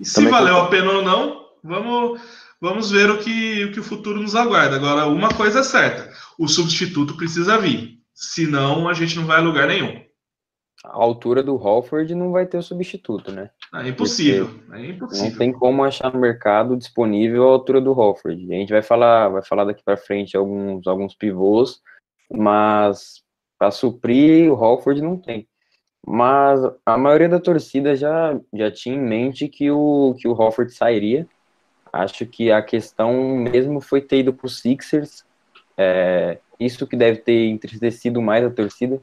[0.00, 2.20] e se valeu a pena ou não, vamos,
[2.62, 4.76] Vamos ver o que, o que o futuro nos aguarda.
[4.76, 7.98] Agora, uma coisa é certa: o substituto precisa vir.
[8.14, 10.00] Senão, a gente não vai a lugar nenhum.
[10.84, 13.50] A altura do Holford não vai ter o substituto, né?
[13.74, 14.48] É impossível.
[14.74, 15.30] é impossível.
[15.30, 18.54] Não tem como achar no mercado disponível a altura do Holford.
[18.54, 21.80] A gente vai falar, vai falar daqui para frente alguns, alguns pivôs,
[22.32, 23.24] mas
[23.58, 25.48] para suprir o Holford não tem.
[26.06, 30.72] Mas a maioria da torcida já, já tinha em mente que o, que o Holford
[30.72, 31.26] sairia
[31.92, 35.24] Acho que a questão mesmo foi ter ido para os Sixers,
[35.76, 39.02] é, isso que deve ter entristecido mais a torcida,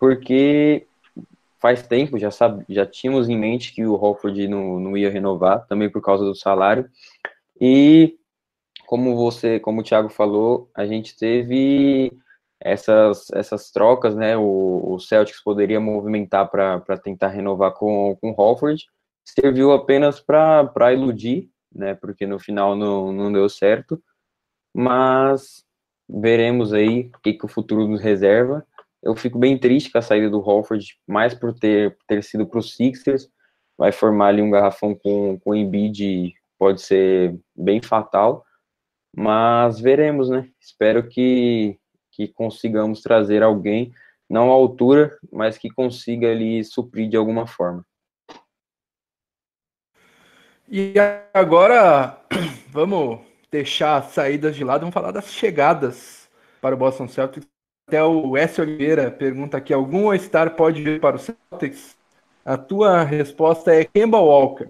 [0.00, 0.86] porque
[1.60, 5.66] faz tempo, já, sabe, já tínhamos em mente que o Hofford não, não ia renovar,
[5.66, 6.90] também por causa do salário,
[7.60, 8.18] e
[8.86, 12.12] como você, como o Thiago falou, a gente teve
[12.60, 18.34] essas, essas trocas, né, o, o Celtics poderia movimentar para tentar renovar com, com o
[18.40, 18.84] Hofford,
[19.24, 21.94] serviu apenas para iludir né?
[21.94, 24.02] Porque no final não, não deu certo.
[24.74, 25.64] Mas
[26.08, 28.66] veremos aí o que, que o futuro nos reserva.
[29.02, 32.58] Eu fico bem triste com a saída do Holford, mais por ter, ter sido para
[32.58, 33.28] os Sixers.
[33.76, 38.44] Vai formar ali um garrafão com, com o Embiid, pode ser bem fatal.
[39.16, 40.48] Mas veremos, né?
[40.60, 41.78] Espero que,
[42.10, 43.92] que consigamos trazer alguém,
[44.28, 47.84] não à altura, mas que consiga ali suprir de alguma forma.
[50.76, 50.92] E
[51.32, 52.18] agora
[52.68, 56.28] vamos deixar as saídas de lado, vamos falar das chegadas
[56.60, 57.46] para o Boston Celtics.
[57.86, 58.60] Até o S.
[58.60, 61.96] Oliveira pergunta aqui: algum All-Star pode vir para o Celtics?
[62.44, 64.68] A tua resposta é Kemba Walker.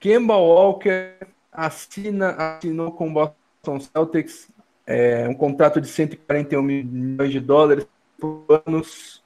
[0.00, 1.18] Kemba Walker
[1.52, 4.48] assina, assinou com o Boston Celtics
[4.84, 7.86] é, um contrato de 141 milhões de dólares
[8.18, 9.22] por anos.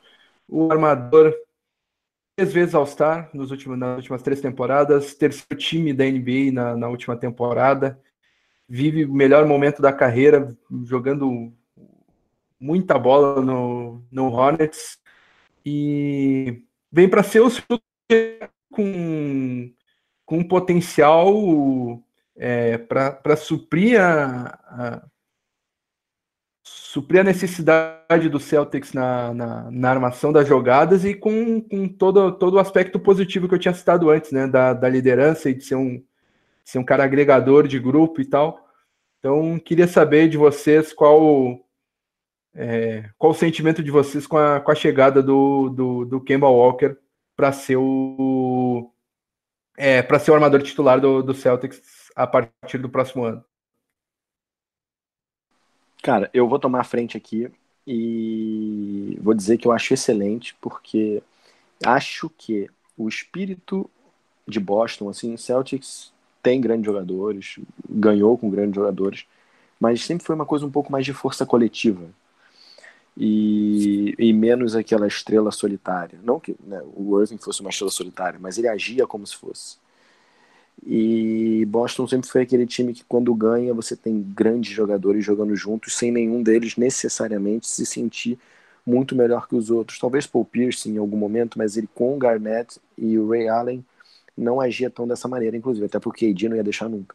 [0.46, 1.34] O armador
[2.38, 8.00] três vezes All-Star nas últimas três temporadas, terceiro time da NBA na, na última temporada,
[8.68, 11.52] vive o melhor momento da carreira, jogando
[12.60, 14.98] muita bola no, no Hornets,
[15.66, 17.50] e vem para ser o
[18.70, 19.72] com
[20.24, 21.34] com potencial
[22.36, 25.06] é, para suprir a, a,
[26.88, 32.32] suprir a necessidade do Celtics na, na, na, armação das jogadas e com, com todo,
[32.32, 34.46] todo o aspecto positivo que eu tinha citado antes, né?
[34.46, 36.02] Da, da liderança e de ser um,
[36.64, 38.66] ser um cara agregador de grupo e tal.
[39.18, 41.60] Então, queria saber de vocês qual
[42.54, 46.48] é, qual o sentimento de vocês com a, com a chegada do, do, do Kemba
[46.48, 46.96] Walker
[47.36, 48.90] para ser o
[49.76, 53.44] é, para ser o armador titular do, do Celtics a partir do próximo ano?
[56.02, 57.50] Cara, eu vou tomar a frente aqui
[57.86, 61.22] e vou dizer que eu acho excelente, porque
[61.84, 63.88] acho que o espírito
[64.46, 67.58] de Boston, assim, Celtics tem grandes jogadores,
[67.88, 69.26] ganhou com grandes jogadores,
[69.78, 72.08] mas sempre foi uma coisa um pouco mais de força coletiva
[73.16, 76.18] e, e menos aquela estrela solitária.
[76.22, 79.76] Não que né, o Irving fosse uma estrela solitária, mas ele agia como se fosse.
[80.86, 85.96] E Boston sempre foi aquele time que, quando ganha, você tem grandes jogadores jogando juntos,
[85.96, 88.38] sem nenhum deles necessariamente se sentir
[88.86, 89.98] muito melhor que os outros.
[89.98, 93.84] Talvez Paul Pierce em algum momento, mas ele com o Garnett e o Ray Allen
[94.36, 97.14] não agia tão dessa maneira, inclusive, até porque o KD não ia deixar nunca.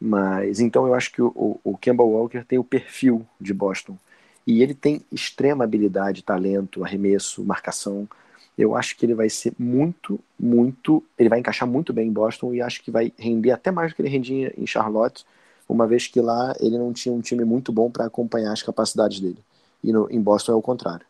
[0.00, 3.96] Mas então eu acho que o, o, Kemba Walker tem o perfil de Boston.
[4.46, 8.08] E ele tem extrema habilidade, talento, arremesso, marcação.
[8.56, 11.02] Eu acho que ele vai ser muito, muito.
[11.18, 13.96] Ele vai encaixar muito bem em Boston e acho que vai render até mais do
[13.96, 15.24] que ele rendia em Charlotte,
[15.68, 19.20] uma vez que lá ele não tinha um time muito bom para acompanhar as capacidades
[19.20, 19.38] dele.
[19.82, 21.06] E no, em Boston é o contrário.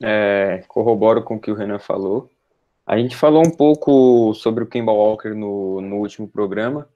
[0.00, 2.30] É, corroboro com o que o Renan falou.
[2.86, 6.88] A gente falou um pouco sobre o Kemba Walker no, no último programa.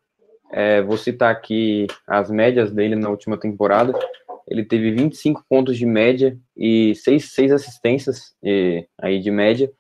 [0.51, 3.99] É, vou citar aqui as médias dele na última temporada.
[4.49, 9.71] Ele teve 25 pontos de média e 6, 6 assistências e, aí de média.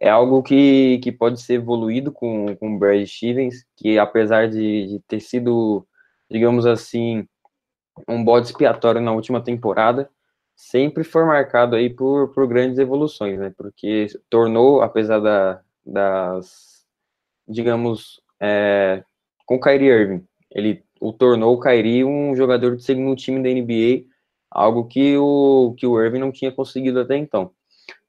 [0.00, 4.86] É algo que, que pode ser evoluído com, com o Brad Stevens, que apesar de,
[4.86, 5.86] de ter sido,
[6.30, 7.26] digamos assim,
[8.08, 10.08] um bode expiatório na última temporada,
[10.54, 13.52] sempre foi marcado aí por, por grandes evoluções, né?
[13.56, 16.84] Porque tornou, apesar da, das,
[17.46, 19.02] digamos, é,
[19.46, 23.48] com o Kyrie Irving, ele o tornou o Kyrie um jogador de segundo time da
[23.48, 24.07] NBA,
[24.50, 27.52] algo que o, que o Irving não tinha conseguido até então.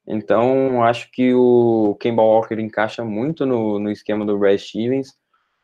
[0.08, 5.13] Então, acho que o Kemba Walker encaixa muito no, no esquema do Brad Stevens,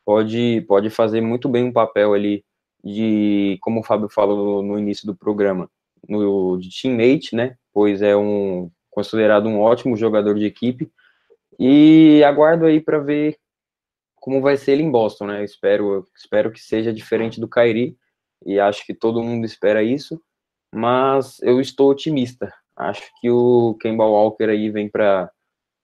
[0.06, 2.46] pode, pode fazer muito bem um papel ali
[2.84, 5.70] de, como o Fábio falou no, início do programa,
[6.08, 7.58] no, de teammate, né?
[7.74, 10.90] Pois é um considerado um ótimo jogador de equipe.
[11.60, 13.38] E aguardo aí para ver
[14.16, 15.44] como vai ser ele em Boston, né?
[15.44, 17.98] Espero, espero que seja diferente do Kyrie
[18.46, 20.22] e acho que todo mundo espera isso,
[20.76, 22.54] mas eu estou otimista.
[22.76, 25.32] Acho que o Kemba Walker aí vem para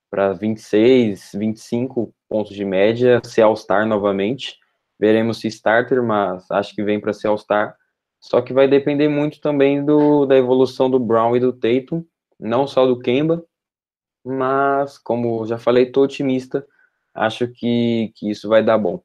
[0.10, 4.58] para 26, 25 pontos de média, ser All-Star novamente.
[5.00, 7.78] Veremos se starter, mas acho que vem para ser All-Star.
[8.20, 12.04] Só que vai depender muito também do, da evolução do Brown e do Tatum,
[12.38, 13.42] não só do Kemba,
[14.24, 16.68] mas, como já falei, estou otimista,
[17.14, 19.02] acho que, que isso vai dar bom.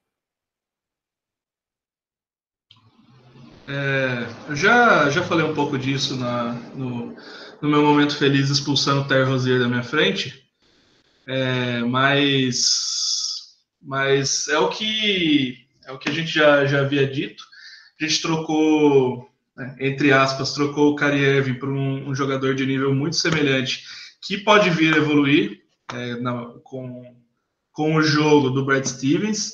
[3.69, 7.17] É, eu já, já falei um pouco disso na, no,
[7.61, 10.45] no meu momento feliz expulsando o Terry Rozier da minha frente,
[11.27, 17.45] é, mas, mas é o que é o que a gente já, já havia dito
[18.01, 22.95] a gente trocou, né, entre aspas, trocou o Kariev por um, um, jogador de nível
[22.95, 23.85] muito semelhante,
[24.21, 25.63] que pode vir a evoluir
[25.95, 27.17] é, na, com,
[27.73, 29.53] com o jogo do Brad Stevens.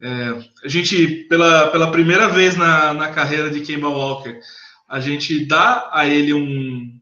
[0.00, 4.40] É, a gente, pela, pela primeira vez na, na carreira de Kemba Walker,
[4.88, 6.98] a gente dá a ele um,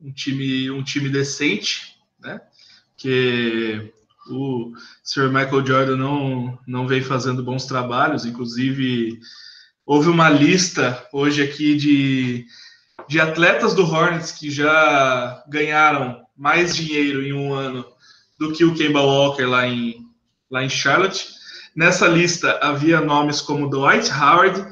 [0.00, 2.40] um time um time decente, né?
[2.96, 3.92] Que
[4.28, 4.72] o
[5.02, 5.28] Sr.
[5.28, 9.18] Michael Jordan não, não vem fazendo bons trabalhos, inclusive
[9.86, 12.44] Houve uma lista hoje aqui de,
[13.06, 17.86] de atletas do Hornets que já ganharam mais dinheiro em um ano
[18.36, 20.04] do que o Kemba Walker lá em,
[20.50, 21.28] lá em Charlotte.
[21.76, 24.66] Nessa lista havia nomes como Dwight Howard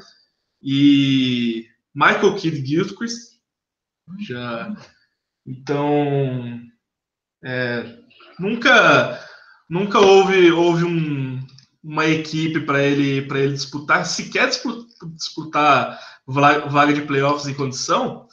[0.59, 3.35] e Michael Kidd Gilchrist.
[4.27, 4.75] Já,
[5.45, 6.61] então,
[7.43, 7.99] é,
[8.39, 9.23] nunca,
[9.69, 11.45] nunca houve, houve um,
[11.83, 18.27] uma equipe para ele para ele disputar, sequer disputar vaga de playoffs em condição.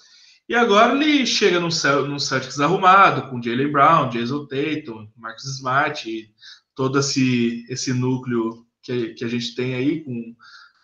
[0.49, 1.69] E agora ele chega no,
[2.09, 6.35] no Celtics arrumado, com Jalen Brown, Jason Tatum, Marcus Smart,
[6.75, 10.35] todo esse, esse núcleo que, que a gente tem aí, com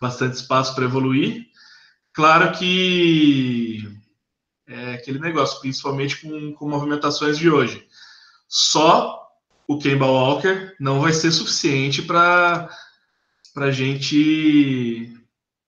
[0.00, 1.46] bastante espaço para evoluir.
[2.12, 3.86] Claro que
[4.66, 7.86] é aquele negócio, principalmente com, com movimentações de hoje.
[8.48, 9.28] Só
[9.66, 12.68] o Kemba Walker não vai ser suficiente para
[13.56, 15.14] a gente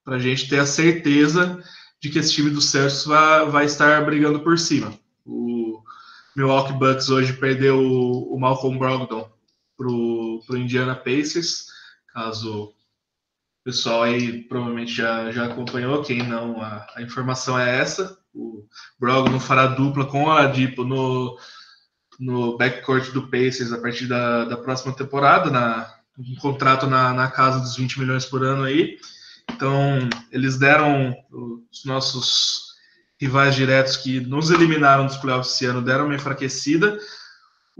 [0.03, 1.63] para gente ter a certeza
[2.01, 4.97] de que esse time do Celtics vai, vai estar brigando por cima.
[5.23, 5.81] O
[6.35, 9.29] Milwaukee Bucks hoje perdeu o, o Malcolm Brogdon
[9.77, 11.67] para o Indiana Pacers,
[12.13, 18.17] caso o pessoal aí provavelmente já, já acompanhou, quem não, a, a informação é essa.
[18.33, 18.65] O
[18.99, 21.37] Brogdon fará dupla com o Adipo no,
[22.19, 27.29] no backcourt do Pacers a partir da, da próxima temporada, na, um contrato na, na
[27.29, 28.97] casa dos 20 milhões por ano aí.
[29.49, 31.15] Então, eles deram
[31.69, 32.71] os nossos
[33.19, 36.97] rivais diretos que nos eliminaram dos playoffs esse ano, deram uma enfraquecida.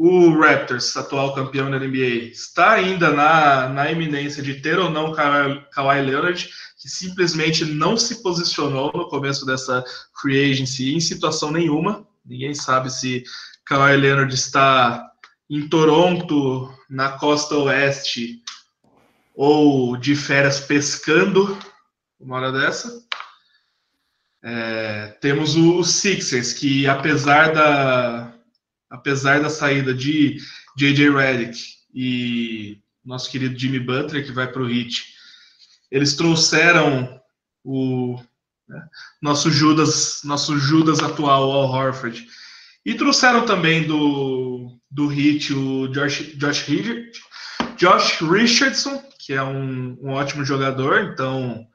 [0.04, 5.12] O Raptors, atual campeão da NBA, está ainda na, na iminência de ter ou não
[5.12, 6.50] Kawhi, Kawhi Leonard,
[6.82, 9.84] que simplesmente não se posicionou no começo dessa
[10.20, 12.04] free agency em situação nenhuma.
[12.26, 13.24] Ninguém sabe se
[13.64, 15.08] Kawhi Leonard está
[15.48, 18.42] em Toronto, na costa oeste,
[19.36, 21.56] ou de férias pescando,
[22.20, 22.92] uma hora dessa.
[24.44, 28.31] É, temos o Sixers, que apesar da,
[28.92, 30.38] apesar da saída de
[30.78, 31.10] J.J.
[31.10, 31.58] Redick
[31.94, 35.06] e nosso querido Jimmy Butler, que vai para o Heat,
[35.90, 37.20] eles trouxeram
[37.64, 38.22] o
[38.68, 38.84] né,
[39.22, 42.28] nosso Judas, nosso Judas atual, Al Horford,
[42.86, 46.66] e trouxeram também do, do Heat o Josh, Josh,
[47.78, 51.66] Josh Richardson, que é um, um ótimo jogador, então,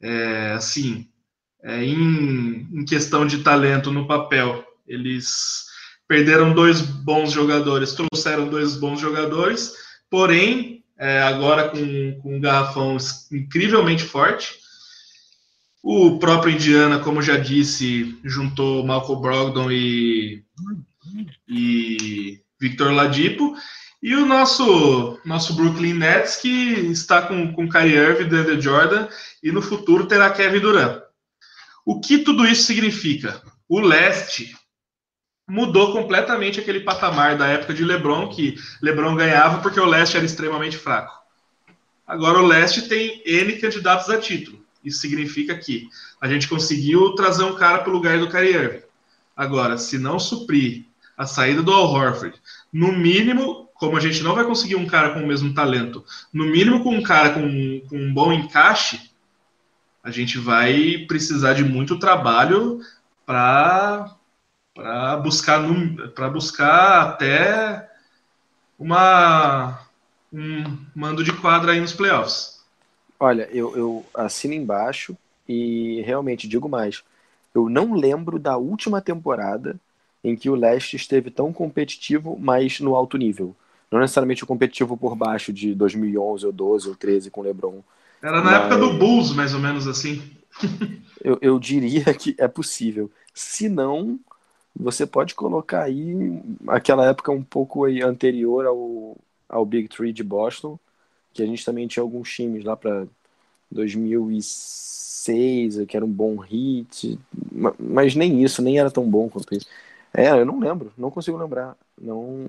[0.00, 1.08] é, assim,
[1.62, 5.71] é, em, em questão de talento no papel, eles
[6.08, 9.72] perderam dois bons jogadores, trouxeram dois bons jogadores,
[10.10, 12.96] porém, é, agora com, com um garrafão
[13.32, 14.60] incrivelmente forte.
[15.82, 20.44] O próprio Indiana, como já disse, juntou Malcolm Brogdon e,
[21.48, 23.56] e Victor Ladipo.
[24.00, 29.08] E o nosso, nosso Brooklyn Nets, que está com, com Kyrie Irving, DeAndre Jordan,
[29.42, 31.02] e no futuro terá Kevin Durant.
[31.84, 33.42] O que tudo isso significa?
[33.68, 34.54] O leste
[35.52, 40.24] mudou completamente aquele patamar da época de LeBron, que LeBron ganhava porque o leste era
[40.24, 41.12] extremamente fraco.
[42.06, 44.64] Agora o leste tem N candidatos a título.
[44.82, 48.80] Isso significa que a gente conseguiu trazer um cara para o lugar do Irving.
[49.36, 50.86] Agora, se não suprir
[51.18, 52.34] a saída do Al Horford,
[52.72, 56.46] no mínimo como a gente não vai conseguir um cara com o mesmo talento, no
[56.46, 59.10] mínimo com um cara com, com um bom encaixe,
[60.02, 62.80] a gente vai precisar de muito trabalho
[63.26, 64.16] para
[64.74, 65.62] para buscar
[66.14, 67.90] para buscar até
[68.78, 69.80] uma
[70.32, 72.60] um mando de quadra aí nos playoffs.
[73.20, 75.16] Olha, eu, eu assino embaixo
[75.48, 77.02] e realmente digo mais.
[77.54, 79.78] Eu não lembro da última temporada
[80.24, 83.54] em que o leste esteve tão competitivo, mas no alto nível.
[83.90, 87.82] Não necessariamente o competitivo por baixo de 2011 ou 12 ou 13 com o LeBron.
[88.22, 88.54] Era na mas...
[88.54, 90.22] época do Bulls, mais ou menos assim.
[91.22, 93.10] eu, eu diria que é possível.
[93.34, 94.18] Se não,
[94.74, 96.14] você pode colocar aí
[96.68, 99.16] aquela época um pouco anterior ao,
[99.48, 100.78] ao Big Three de Boston,
[101.32, 103.06] que a gente também tinha alguns times lá para
[103.70, 107.18] 2006, que era um bom hit,
[107.78, 109.66] mas nem isso, nem era tão bom quanto isso.
[110.14, 111.76] É, eu não lembro, não consigo lembrar.
[112.00, 112.48] Não,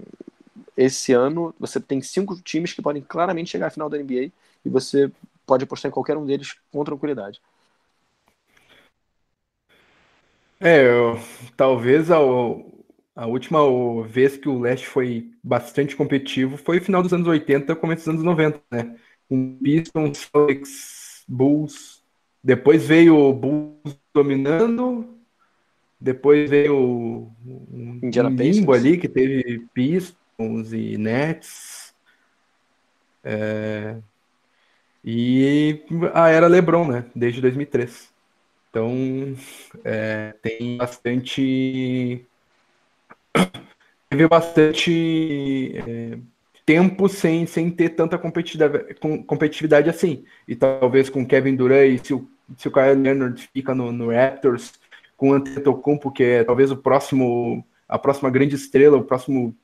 [0.75, 4.31] esse ano você tem cinco times que podem claramente chegar à final da NBA
[4.65, 5.11] e você
[5.45, 7.41] pode apostar em qualquer um deles com tranquilidade.
[10.63, 11.19] É, eu,
[11.57, 12.15] talvez a,
[13.13, 13.59] a última
[14.07, 18.13] vez que o Leste foi bastante competitivo foi no final dos anos 80, começo dos
[18.13, 18.95] anos 90, né?
[19.27, 22.01] Com Pistons, Celtics, Bulls.
[22.41, 25.17] Depois veio o Bulls dominando.
[25.99, 28.85] Depois veio um, Indiana um limbo Pacers.
[28.85, 31.93] ali que teve Pistons e Nets.
[33.21, 33.97] É...
[35.03, 35.83] E
[36.13, 37.05] a era LeBron, né?
[37.13, 38.12] Desde 2003.
[38.73, 39.35] Então,
[39.83, 42.25] é, tem bastante.
[44.09, 46.17] Teve bastante é,
[46.65, 48.95] tempo sem, sem ter tanta competitividade,
[49.27, 50.25] competitividade assim.
[50.47, 54.11] E talvez com Kevin Durant e se o, se o Kyle Leonard fica no, no
[54.11, 54.73] Raptors,
[55.15, 59.55] com o Antetokounmpo, que é talvez o próximo, a próxima grande estrela, o próximo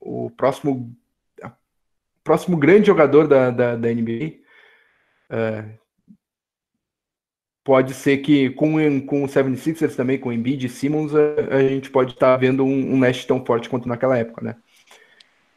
[0.00, 0.94] o próximo,
[2.22, 4.34] próximo grande jogador da, da, da NBA.
[5.28, 5.64] É,
[7.64, 11.62] pode ser que com, com o 76ers também, com o Embiid e Simmons, a, a
[11.62, 14.56] gente pode estar tá vendo um, um Nest tão forte quanto naquela época, né?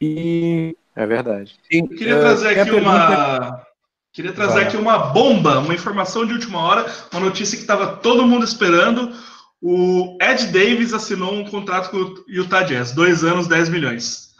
[0.02, 0.76] E...
[0.96, 1.56] É verdade.
[1.70, 3.68] Eu queria trazer aqui uma...
[4.14, 4.64] Queria trazer Vai.
[4.64, 9.14] aqui uma bomba, uma informação de última hora, uma notícia que estava todo mundo esperando.
[9.62, 14.34] O Ed Davis assinou um contrato com o Utah Jazz, dois anos, 10 milhões.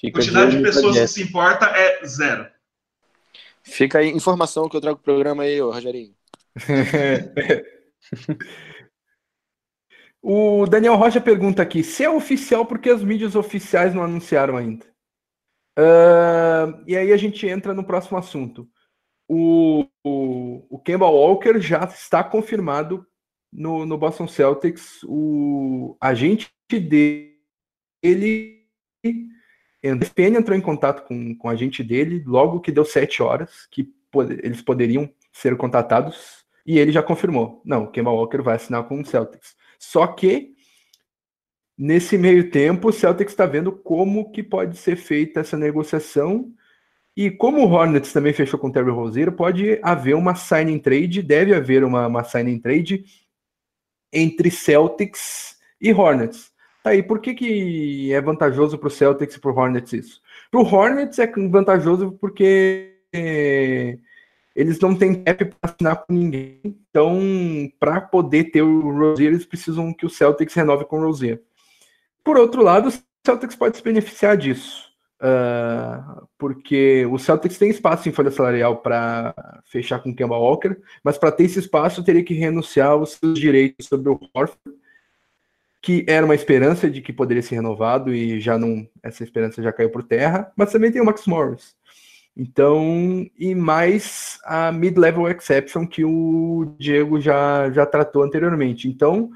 [0.00, 2.46] Fica a quantidade de pessoas que se importa é zero.
[3.64, 6.14] Fica aí informação que eu trago pro programa aí, ô Rogerinho.
[10.22, 14.56] o Daniel Rocha pergunta aqui: se é oficial, por que as mídias oficiais não anunciaram
[14.56, 14.86] ainda?
[15.78, 18.68] Uh, e aí a gente entra no próximo assunto.
[19.28, 23.06] O, o, o Kemba Walker já está confirmado
[23.52, 25.00] no, no Boston Celtics.
[25.04, 28.66] O agente dele,
[29.82, 33.92] ESPN entrou em contato com, com o agente dele logo que deu sete horas que
[34.42, 37.62] eles poderiam ser contatados e ele já confirmou.
[37.64, 39.56] Não, o Kemba Walker vai assinar com o Celtics.
[39.78, 40.54] Só que
[41.76, 46.52] nesse meio tempo o Celtics está vendo como que pode ser feita essa negociação
[47.16, 51.20] e como o Hornets também fechou com o Terry Rozier, pode haver uma signing trade,
[51.20, 53.04] deve haver uma, uma signing trade
[54.12, 56.52] entre Celtics e Hornets.
[56.82, 60.20] Tá aí, por que, que é vantajoso para o Celtics e para o Hornets isso?
[60.50, 63.98] Para o Hornets é vantajoso porque é,
[64.58, 66.60] eles não têm cap para assinar com ninguém.
[66.64, 67.16] Então,
[67.78, 71.40] para poder ter o Rozier, eles precisam que o Celtics renove com o Rozier.
[72.24, 72.92] Por outro lado, o
[73.24, 74.88] Celtics pode se beneficiar disso.
[75.20, 80.76] Uh, porque o Celtics tem espaço em folha salarial para fechar com o Kemba Walker,
[81.04, 84.58] mas para ter esse espaço teria que renunciar aos seus direitos sobre o Horford,
[85.80, 89.72] que era uma esperança de que poderia ser renovado e já não essa esperança já
[89.72, 91.77] caiu por terra, mas também tem o Max Morris.
[92.38, 98.86] Então, e mais a mid-level exception que o Diego já, já tratou anteriormente.
[98.88, 99.30] Então,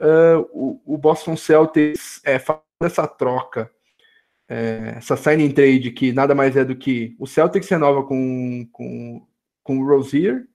[0.00, 3.70] uh, o, o Boston Celtics é, fazendo essa troca
[4.48, 9.22] é, essa signing trade que nada mais é do que o Celtics renova com, com,
[9.62, 10.46] com o Rozier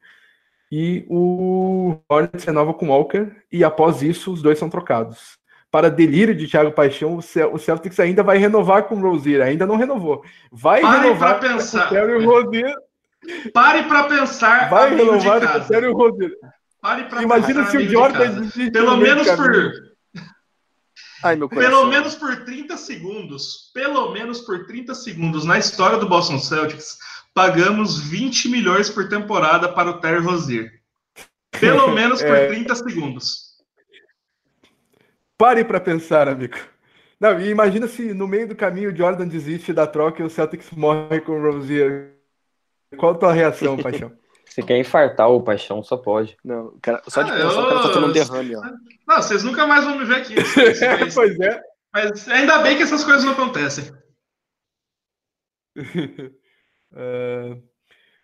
[0.71, 5.37] e o Hornets renova com o Walker e após isso os dois são trocados.
[5.73, 9.75] Para delírio de Thiago Paixão, o Celtics ainda vai renovar com o Rozier, ainda não
[9.75, 10.23] renovou.
[10.51, 11.87] Vai Pare renovar com pensar.
[11.87, 12.75] o Terry Rozier.
[13.51, 14.69] Pare para pensar.
[14.69, 16.31] Vai renovar com o Terry Rozier.
[16.79, 19.73] Pare para Imagina se o Jordan pelo menos por
[21.23, 26.37] Ai, pelo menos por 30 segundos, pelo menos por 30 segundos na história do Boston
[26.37, 26.99] Celtics,
[27.33, 30.71] pagamos 20 milhões por temporada para o Terry Rozier.
[31.59, 32.45] Pelo menos por é...
[32.45, 33.42] 30 segundos.
[35.37, 36.57] Pare para pensar, amigo.
[37.19, 40.29] Não, e imagina se no meio do caminho o Jordan desiste da troca e o
[40.29, 42.13] Celtics morre com o Rozier.
[42.97, 44.11] Qual a tua reação, paixão?
[44.45, 46.37] Você quer infartar o paixão, só pode.
[46.43, 47.63] Não, cara, só de ah, pensar, eu...
[47.63, 48.61] o cara tá tendo um derrame, ó.
[49.07, 50.35] Não, vocês nunca mais vão me ver aqui.
[50.99, 51.59] Mas, pois é.
[51.91, 53.91] Mas ainda bem que essas coisas não acontecem.
[55.75, 57.63] uh...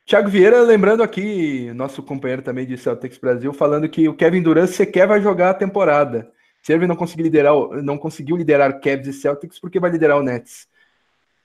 [0.05, 4.67] Thiago Vieira, lembrando aqui, nosso companheiro também de Celtics Brasil, falando que o Kevin Durant
[4.67, 6.31] sequer vai jogar a temporada.
[6.61, 7.53] Se ele não conseguir liderar,
[7.83, 10.67] não conseguiu liderar Cavs e Celtics, porque vai liderar o Nets.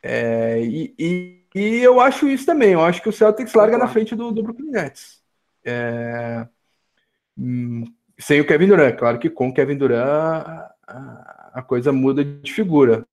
[0.02, 2.72] É, e, e e eu acho isso também.
[2.72, 5.22] Eu acho que o Celtics larga na frente do, do Brooklyn Nets.
[5.64, 6.46] É,
[7.38, 7.84] hum,
[8.18, 8.96] sem o Kevin Durant.
[8.96, 10.02] Claro que com o Kevin Durant
[10.86, 13.06] a, a coisa muda de figura.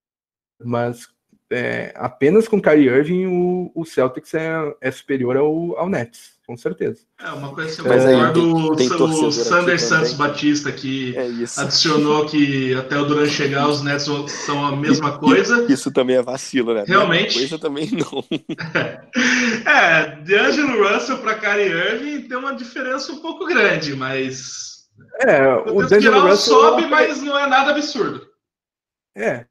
[0.59, 1.07] Mas
[1.51, 6.57] é, apenas com Kyrie Irving o, o Celtics é, é superior ao, ao Nets com
[6.57, 6.99] certeza.
[7.17, 11.61] É, uma coisa que eu Mas concordo, tem, tem o Sander Santos Batista, que é
[11.61, 15.65] adicionou que até o Durant chegar, os Nets são a mesma coisa.
[15.71, 16.83] Isso também é vacilo, né?
[16.85, 17.35] Realmente.
[17.35, 18.21] Coisa também não.
[19.71, 24.89] é, de Angelo Russell para Kyrie Irving tem uma diferença um pouco grande, mas...
[25.21, 26.53] É, o D'Angelo Russell...
[26.53, 28.27] sobe, mas não é nada absurdo.
[29.15, 29.45] É.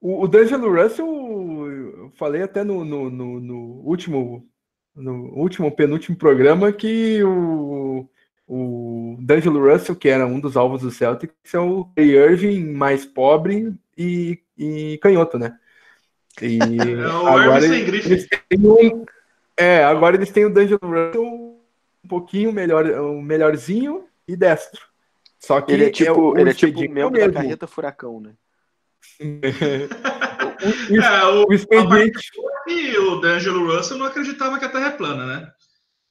[0.00, 4.48] O, o D'Angelo Russell, eu falei até no, no, no, no último
[4.96, 8.08] no último, penúltimo programa, que o,
[8.48, 13.74] o D'Angelo Russell, que era um dos alvos do Celtics, é o Irving mais pobre
[13.96, 15.56] e, e canhoto, né?
[16.40, 19.04] E é agora eles, eles têm um,
[19.56, 24.80] é, agora eles têm o D'Angelo Russell um pouquinho melhor, um melhorzinho e destro.
[25.38, 28.32] Só que ele é tipo, é, ele é tipo membro da carreta furacão, né?
[30.90, 32.30] o, é, o, o expediente.
[32.66, 35.48] E o D'Angelo Russell não acreditava que a Terra é plana, né?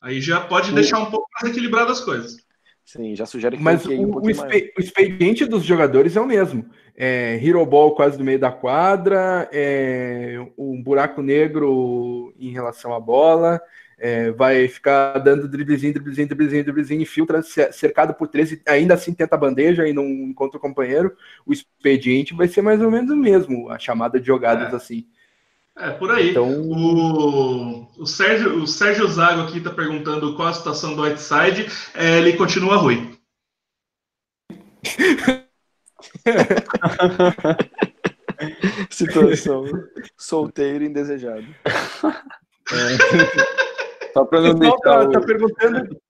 [0.01, 0.75] Aí já pode o...
[0.75, 2.37] deixar um pouco mais equilibrado as coisas.
[2.85, 6.27] Sim, já sugere que Mas o, um o, expe, o, expediente dos jogadores é o
[6.27, 6.69] mesmo.
[6.95, 12.99] É, hero ball quase no meio da quadra, é, um buraco negro em relação à
[12.99, 13.59] bola,
[13.97, 19.35] é, vai ficar dando driblezinho, driblezinho, driblezinho, driblezinho, infiltra, cercado por 13, ainda assim tenta
[19.35, 21.15] a bandeja e não encontra o companheiro,
[21.45, 24.75] o expediente vai ser mais ou menos o mesmo, a chamada de jogadas é.
[24.75, 25.07] assim.
[25.77, 26.31] É, por aí.
[26.31, 26.49] Então...
[26.49, 32.17] O, o, Sérgio, o Sérgio Zago aqui está perguntando qual a situação do Whiteside, é,
[32.19, 33.15] ele continua ruim.
[38.89, 39.65] Situação
[40.17, 41.45] solteiro e indesejado.
[42.71, 43.74] É.
[44.15, 46.01] Só para não O pessoal deixar tá, o- tá perguntando.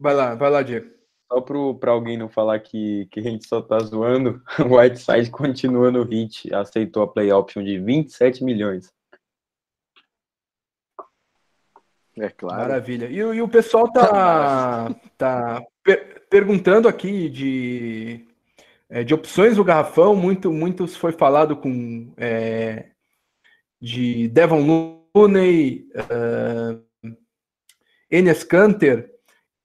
[0.00, 0.90] Vai lá, vai lá, Diego.
[1.32, 5.30] Só pro, pra alguém não falar que, que a gente só tá zoando, o Whiteside
[5.30, 8.92] continua no hit, aceitou a play option de 27 milhões.
[12.16, 12.60] É claro.
[12.62, 13.06] Maravilha.
[13.10, 18.26] E, o- e o pessoal tá, tá per- perguntando aqui de,
[18.88, 20.14] é, de opções do garrafão.
[20.14, 22.90] Muito, muitos foi falado com é,
[23.80, 26.82] de Devon Looney, uh,
[28.10, 29.12] Enes Kanter.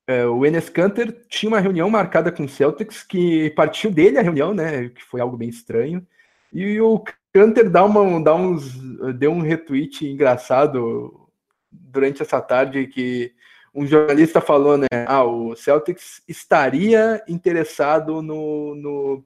[0.07, 4.21] É, o Enes Kanter tinha uma reunião marcada com o Celtics que partiu dele a
[4.21, 4.89] reunião, né?
[4.89, 6.05] Que foi algo bem estranho.
[6.51, 8.73] E o Kanter dá, uma, dá uns,
[9.17, 11.29] deu um retweet engraçado
[11.71, 13.33] durante essa tarde que
[13.73, 14.87] um jornalista falou, né?
[15.07, 19.25] Ah, o Celtics estaria interessado no, no,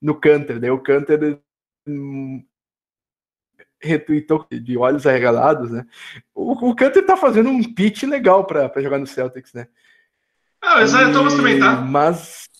[0.00, 0.60] no Canter.
[0.60, 1.40] Daí o Canter
[1.86, 2.44] hum,
[3.80, 5.86] retweetou de olhos arregalados, né?
[6.34, 9.66] O, o Canter tá fazendo um pitch legal para jogar no Celtics, né?
[10.62, 11.76] Ah, o Isaiah Thomas também tá.
[11.76, 12.50] Mas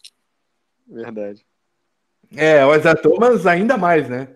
[0.91, 1.47] Verdade.
[2.37, 4.29] É, o Isaiah Thomas ainda mais, né?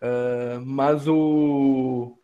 [0.00, 2.16] Ah, mas o.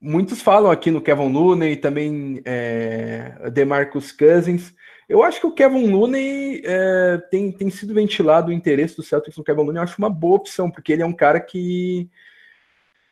[0.00, 4.74] Muitos falam aqui no Kevin Looney, também é, DeMarcus Cousins.
[5.06, 9.36] Eu acho que o Kevin Looney é, tem, tem sido ventilado o interesse do Celtics
[9.36, 9.76] no Kevin Looney.
[9.78, 12.08] Eu acho uma boa opção, porque ele é um cara que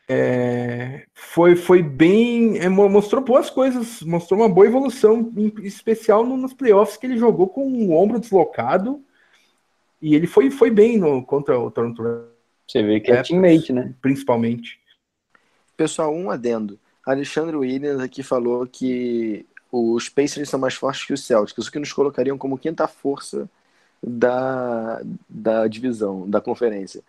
[0.08, 2.58] é, foi, foi bem.
[2.58, 7.06] é, mo- mostrou boas coisas, mostrou uma boa evolução, em especial no- nos playoffs que
[7.06, 9.02] ele jogou com o ombro deslocado.
[10.00, 12.02] E ele foi, foi bem no, contra o Toronto
[12.66, 13.92] Você vê que é, É, teammate, né?
[14.00, 14.80] principalmente.
[15.76, 16.78] Pessoal, um adendo.
[17.04, 21.78] Alexandre Williams aqui falou que os Pacers são mais fortes que os Celtics, o que
[21.78, 23.48] nos colocariam como quinta força
[24.02, 27.02] da, da divisão, da conferência.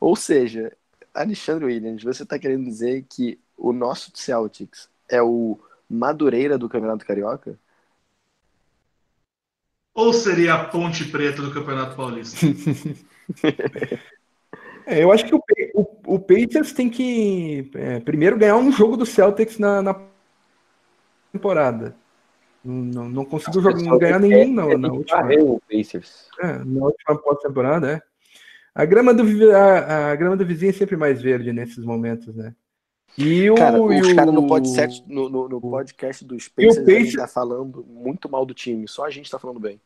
[0.00, 0.72] Ou seja,
[1.14, 5.58] Alexandre Williams, você está querendo dizer que o nosso Celtics é o
[5.88, 7.58] Madureira do Campeonato Carioca?
[9.94, 12.46] Ou seria a Ponte Preta do Campeonato Paulista?
[14.84, 15.40] É, eu acho que o,
[15.74, 19.96] o, o Pacers tem que é, primeiro ganhar um jogo do Celtics na, na
[21.32, 21.94] temporada.
[22.64, 25.34] Não, não, não conseguiu jogar, não ganhar nenhum na, na última.
[25.40, 26.28] O Pacers.
[26.40, 28.11] É, na última pós-temporada, é.
[28.74, 29.22] A grama, do,
[29.54, 32.54] a, a grama do vizinho é sempre mais verde nesses momentos, né?
[33.18, 33.54] E o.
[33.54, 37.12] Cara, e os o- caras no, podcast, no, no- no podcast dos Pacers Pacer- devem
[37.12, 39.80] tá falando muito mal do time, só a gente tá falando bem.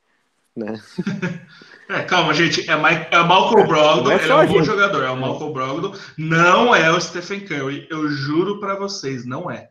[0.54, 0.80] Né?
[1.88, 2.68] É, calma, gente.
[2.68, 4.64] É, Mike, é o Malcolm Brogdon, não é ele é um bom gente.
[4.64, 5.04] jogador.
[5.04, 5.94] É o Malcolm Brogdon.
[6.18, 7.86] Não é o Stephen Curry.
[7.88, 9.70] Eu juro pra vocês, não é.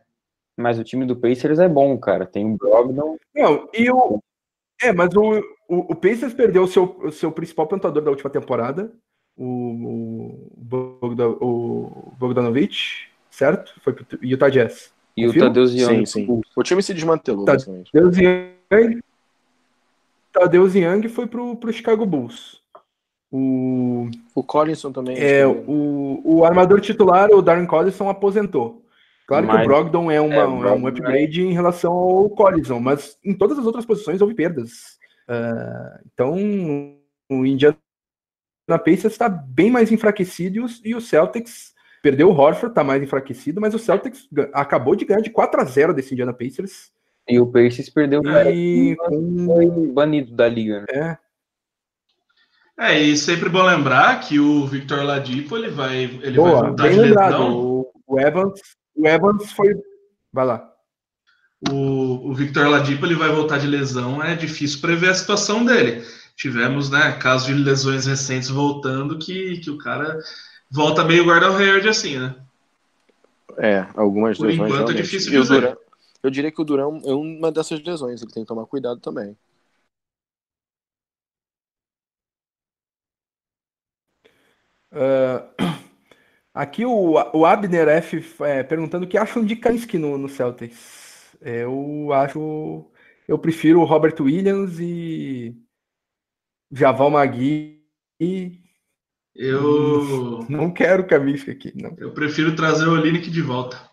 [0.56, 2.24] Mas o time do Pacers é bom, cara.
[2.24, 3.18] Tem o Brogdon.
[3.34, 4.18] Não, e o.
[4.80, 8.30] É, mas o, o, o Pacers perdeu o seu, o seu principal pontuador da última
[8.30, 8.90] temporada,
[9.36, 13.72] o, o, Bogdan, o Bogdanovich, certo?
[13.82, 14.92] Foi pro Utah Jazz.
[15.16, 15.32] E o
[15.74, 16.06] Young.
[16.06, 16.42] Sim, sim.
[16.54, 17.90] O time se desmantelou, basicamente.
[20.32, 22.60] Tadeusz Young foi pro, pro Chicago Bulls.
[23.32, 25.16] O, O Collinson também.
[25.16, 28.82] é, que- o, o armador titular, o Darren Collison, aposentou.
[29.26, 32.30] Claro que Mas- o Brogdon é, uma, é, o é um upgrade em relação ao
[32.30, 34.98] Collison, mas em todas as outras posições houve perdas.
[35.28, 36.34] Ah, então,
[37.28, 37.76] o Indiana
[38.66, 43.02] Pacers está bem mais enfraquecido e o, e o Celtics perdeu o Horford, está mais
[43.02, 46.92] enfraquecido, mas o Celtics acabou de ganhar de 4 a 0 desse Indiana Pacers.
[47.28, 51.18] E o Pacers perdeu o E com, foi banido da liga, né?
[52.78, 56.66] é, É, e sempre bom lembrar que o Victor Ladipo ele vai, ele vai boa,
[56.68, 57.32] voltar bem de lembrado.
[57.32, 57.56] lesão.
[57.56, 58.60] O, o Evans,
[58.94, 59.74] o Evans foi.
[60.32, 60.72] Vai lá.
[61.70, 64.22] O, o Victor Ladipo ele vai voltar de lesão.
[64.22, 66.04] É difícil prever a situação dele.
[66.36, 70.18] Tivemos, né, casos de lesões recentes voltando que, que o cara
[70.70, 72.36] volta meio Gordon Hayward assim, né?
[73.56, 74.70] É, algumas Por lesões.
[74.70, 75.60] enquanto é difícil o dizer.
[75.60, 75.78] Durant-
[76.22, 79.36] eu diria que o Durão é uma dessas lesões, ele tem que tomar cuidado também.
[86.54, 91.36] Aqui o, o Abner F é, perguntando o que acham de Kansky no, no Celtics.
[91.40, 92.86] Eu acho.
[93.28, 95.54] Eu prefiro o Robert Williams e
[96.72, 97.82] Javal Magui.
[98.20, 98.60] E
[99.34, 101.72] Eu, não quero o Kaminsky aqui.
[101.74, 101.94] Não.
[101.98, 103.90] eu prefiro trazer o Olinick de volta.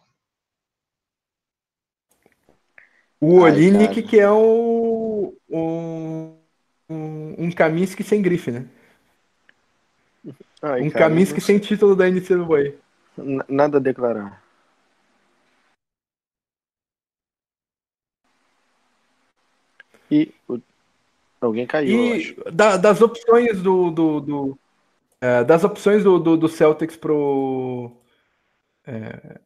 [3.19, 6.37] O Olinick, que é o, um,
[6.89, 8.67] um, um Kaminsky sem grife, né?
[10.61, 12.75] Ai, um cara, Kaminsky sem título da NCAA.
[13.47, 14.43] Nada a declarar.
[20.11, 20.61] E o-
[21.45, 22.15] Alguém caiu.
[22.15, 23.91] E da, das opções do.
[23.91, 24.59] do, do
[25.21, 27.91] é, das opções do, do, do Celtics pro.
[28.85, 29.39] É,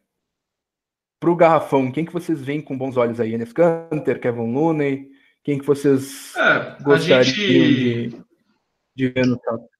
[1.20, 3.34] pro garrafão, quem que vocês veem com bons olhos aí?
[3.34, 5.08] Enes Kanter, Kevin Looney?
[5.42, 8.10] Quem que vocês é, gostariam gente...
[8.10, 8.22] de,
[8.94, 9.78] de ver no Celtics?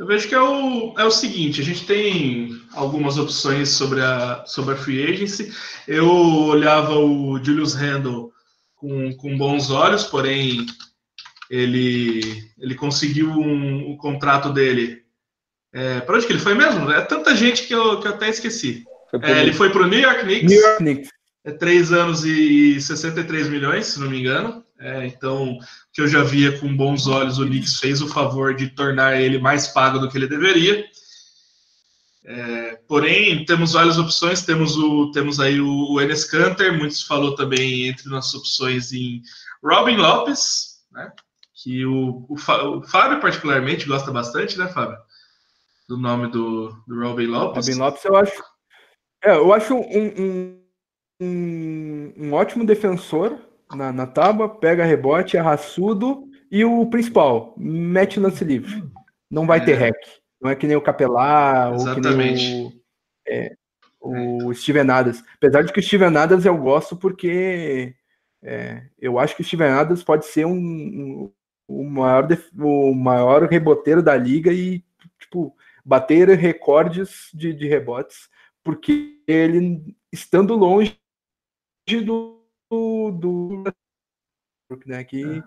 [0.00, 4.42] Eu vejo que é o, é o seguinte, a gente tem algumas opções sobre a,
[4.46, 5.52] sobre a free agency.
[5.86, 8.32] Eu olhava o Julius Randle
[8.76, 10.64] com, com bons olhos, porém
[11.50, 15.02] ele, ele conseguiu um, um contrato dele.
[15.72, 16.90] É, para onde que ele foi mesmo?
[16.90, 18.84] É tanta gente que eu, que eu até esqueci.
[19.10, 20.48] Foi é, ele foi para o New York Knicks.
[20.48, 21.10] New York Knicks.
[21.44, 24.64] É 3 anos e 63 milhões, se não me engano.
[24.78, 25.58] É, então,
[25.92, 29.38] que eu já via com bons olhos, o Knicks fez o favor de tornar ele
[29.38, 30.84] mais pago do que ele deveria.
[32.24, 34.42] É, porém, temos várias opções.
[34.42, 39.22] Temos, o, temos aí o, o Enes Kanter, muitos falou também entre nossas opções em
[39.62, 41.10] Robin Lopes, né?
[41.62, 44.96] Que o, o, Fábio particularmente gosta bastante, né, Fábio?
[45.86, 47.66] Do nome do, do Robin Lopes.
[47.66, 48.42] Robin Lopes, eu acho.
[49.22, 50.62] É, eu acho um,
[51.20, 53.38] um, um, ótimo defensor
[53.74, 58.82] na, na tábua, pega rebote, é raçudo e o principal, mete lance livre.
[59.30, 59.64] Não vai é.
[59.64, 59.96] ter hack.
[60.40, 62.72] Não é que nem o Capelar ou que nem o,
[63.28, 63.54] é,
[64.00, 65.22] o Steven Adams.
[65.36, 67.94] Apesar de que o Steven Adams eu gosto porque
[68.42, 71.32] é, eu acho que o Steven Adams pode ser um, um
[71.70, 74.84] o, maior, o maior reboteiro da liga e
[75.18, 75.54] tipo,
[75.84, 78.28] bater recordes de, de rebotes,
[78.64, 80.98] porque ele estando longe
[82.04, 82.40] do
[83.12, 83.64] do,
[84.86, 85.42] né, que é,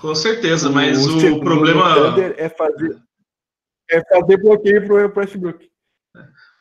[0.00, 2.98] com certeza, mas o, o problema é fazer
[3.90, 5.70] é fazer bloqueio para o Westbrook.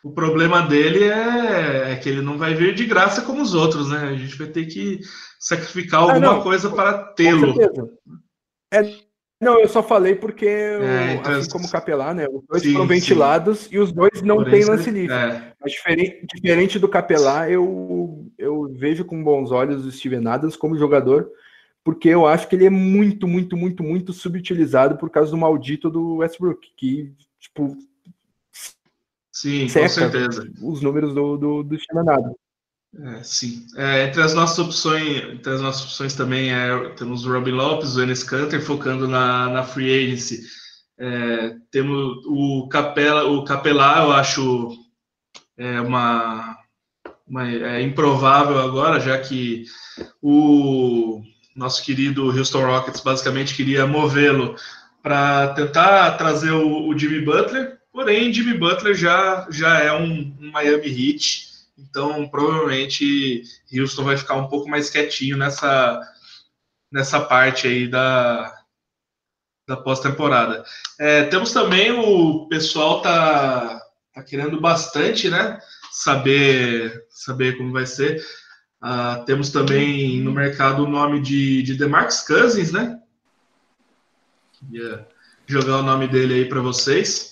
[0.04, 3.90] O problema dele é, é, que ele não vai vir de graça como os outros,
[3.90, 4.00] né?
[4.00, 5.00] A gente vai ter que
[5.40, 7.54] sacrificar ah, alguma ah, coisa para tê-lo.
[8.72, 8.84] É,
[9.42, 12.28] não, eu só falei porque, é, então, assim como Capelá, né?
[12.32, 13.70] Os dois sim, foram ventilados sim.
[13.76, 15.16] e os dois não têm lance livre.
[15.16, 15.54] É.
[15.60, 20.78] Mas diferente, diferente do Capelá, eu, eu vejo com bons olhos o Steven Adams como
[20.78, 21.28] jogador,
[21.84, 25.90] porque eu acho que ele é muito, muito, muito, muito subutilizado por causa do maldito
[25.90, 27.76] do Westbrook, que, tipo.
[29.32, 30.48] Sim, com certeza.
[30.62, 32.36] Os números do, do, do Steven Adams.
[33.00, 33.66] É, sim.
[33.78, 37.96] É, entre as nossas opções, entre as nossas opções também é, temos o Robin Lopes,
[37.96, 40.42] o Enes Kanter focando na, na free agency.
[41.00, 44.72] É, temos o Capela, o Capelá, eu acho
[45.58, 46.58] é uma,
[47.28, 49.66] uma é improvável agora, já que
[50.22, 51.22] o
[51.56, 54.56] nosso querido Houston Rockets basicamente queria movê-lo
[55.02, 60.52] para tentar trazer o, o, Jimmy Butler, porém Jimmy Butler já já é um, um
[60.52, 61.51] Miami Heat
[61.82, 66.00] então, provavelmente, Houston vai ficar um pouco mais quietinho nessa,
[66.92, 68.54] nessa parte aí da,
[69.68, 70.64] da pós-temporada.
[71.00, 73.82] É, temos também o pessoal tá,
[74.14, 75.60] tá querendo bastante, né?
[75.92, 78.24] Saber, saber como vai ser.
[78.84, 83.00] Uh, temos também no mercado o nome de, de DeMarcus Cousins, né?
[84.60, 85.08] Queria
[85.46, 87.31] jogar o nome dele aí para vocês.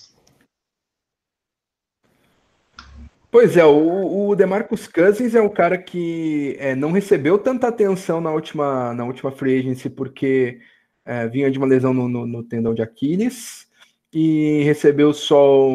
[3.30, 8.20] Pois é, o, o DeMarcus Cousins é um cara que é, não recebeu tanta atenção
[8.20, 10.60] na última, na última free agency porque
[11.04, 13.68] é, vinha de uma lesão no, no, no, tendão de Aquiles
[14.12, 15.68] e recebeu só.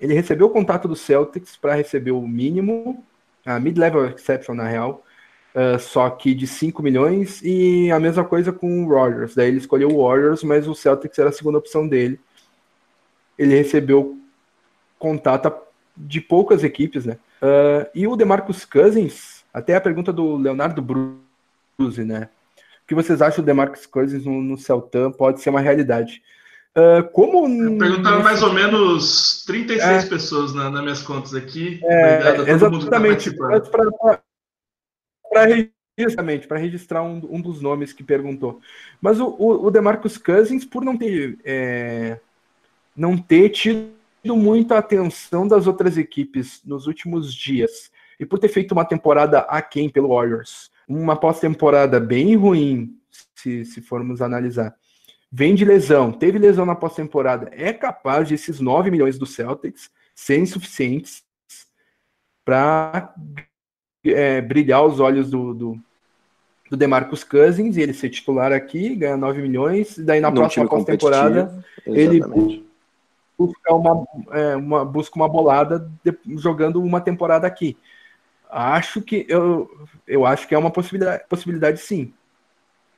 [0.00, 3.04] Ele recebeu o contato do Celtics para receber o mínimo,
[3.46, 5.04] a mid-level exception na real,
[5.54, 9.34] uh, só que de 5 milhões, e a mesma coisa com o Warriors.
[9.34, 12.18] Daí ele escolheu o Warriors, mas o Celtics era a segunda opção dele.
[13.38, 14.18] Ele recebeu
[14.98, 15.46] contato
[15.98, 17.18] de poucas equipes, né?
[17.42, 22.28] Uh, e o DeMarcus Cousins, até a pergunta do Leonardo Bruzi, né?
[22.82, 26.22] O que vocês acham do DeMarcus Cousins no, no Celtan pode ser uma realidade?
[26.76, 27.42] Uh, como
[27.78, 31.80] perguntaram mais ou menos 36 é, pessoas na, nas minhas contas aqui.
[31.82, 33.30] É, Obrigado a exatamente.
[35.30, 35.48] Para
[35.98, 38.60] justamente para registrar um, um, dos nomes que perguntou.
[39.00, 42.20] Mas o, o, o DeMarcus Cousins, por não ter é,
[42.96, 48.48] não ter tido muito a atenção das outras equipes nos últimos dias e por ter
[48.48, 52.96] feito uma temporada aquém pelo Warriors, uma pós-temporada bem ruim,
[53.34, 54.74] se, se formos analisar.
[55.30, 59.90] Vem de lesão, teve lesão na pós-temporada, é capaz de esses 9 milhões do Celtics
[60.14, 61.22] serem suficientes
[62.44, 63.14] para
[64.04, 65.78] é, brilhar os olhos do, do,
[66.70, 70.66] do DeMarcus Cousins e ele ser titular aqui, ganhar 9 milhões, e daí na próxima
[70.66, 72.20] pós-temporada ele
[73.38, 77.76] busca uma, é, uma, busca uma bolada de, jogando uma temporada aqui.
[78.50, 79.70] Acho que eu,
[80.06, 82.12] eu acho que é uma possibilidade, possibilidade sim.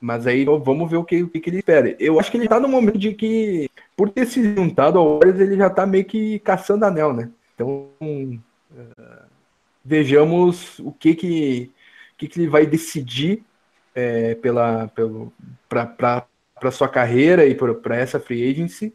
[0.00, 1.94] Mas aí vamos ver o que, o que ele espera.
[2.00, 5.40] Eu acho que ele tá no momento de que, por ter se juntado ao Warriors,
[5.40, 7.30] ele já tá meio que caçando anel, né?
[7.54, 8.40] Então, uh,
[9.84, 11.70] vejamos o que que,
[12.16, 13.44] que, que ele vai decidir
[13.94, 14.90] é, pela,
[15.68, 18.94] para sua carreira e para essa free agency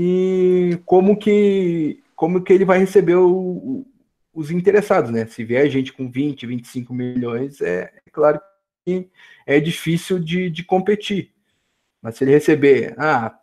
[0.00, 3.84] e como que, como que ele vai receber o,
[4.32, 5.26] os interessados, né?
[5.26, 8.40] Se vier gente com 20, 25 milhões, é, é claro
[8.86, 9.08] que
[9.44, 11.32] é difícil de, de competir.
[12.00, 13.36] Mas se ele receber, ah,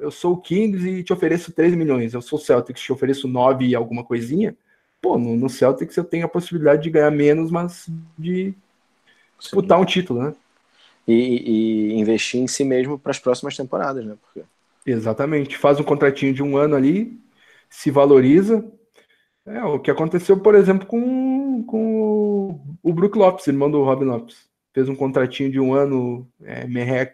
[0.00, 3.28] eu sou o Kings e te ofereço 3 milhões, eu sou o Celtics te ofereço
[3.28, 4.56] 9 e alguma coisinha,
[5.00, 8.52] pô, no, no Celtics eu tenho a possibilidade de ganhar menos, mas de
[9.38, 9.82] disputar Sim.
[9.84, 10.34] um título, né?
[11.06, 14.16] E, e, investir em si mesmo para as próximas temporadas, né?
[14.20, 14.44] Porque...
[14.86, 15.58] Exatamente.
[15.58, 17.18] Faz um contratinho de um ano ali,
[17.68, 18.64] se valoriza,
[19.46, 24.48] é, o que aconteceu, por exemplo, com, com o Brook Lopes, irmão do Robin Lopes.
[24.74, 26.66] Fez um contratinho de um ano é,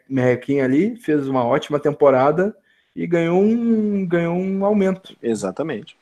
[0.09, 2.57] merrequinho ali, fez uma ótima temporada
[2.97, 5.17] e ganhou um, ganhou um aumento.
[5.23, 5.97] Exatamente.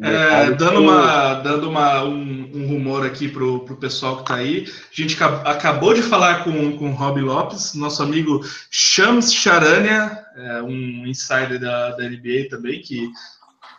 [0.00, 4.66] É, dando uma, dando uma, um, um rumor aqui pro, pro pessoal que tá aí,
[4.66, 10.62] a gente acabou de falar com, com o Rob Lopes, nosso amigo Shams Charania, é,
[10.62, 13.08] um insider da, da NBA também, que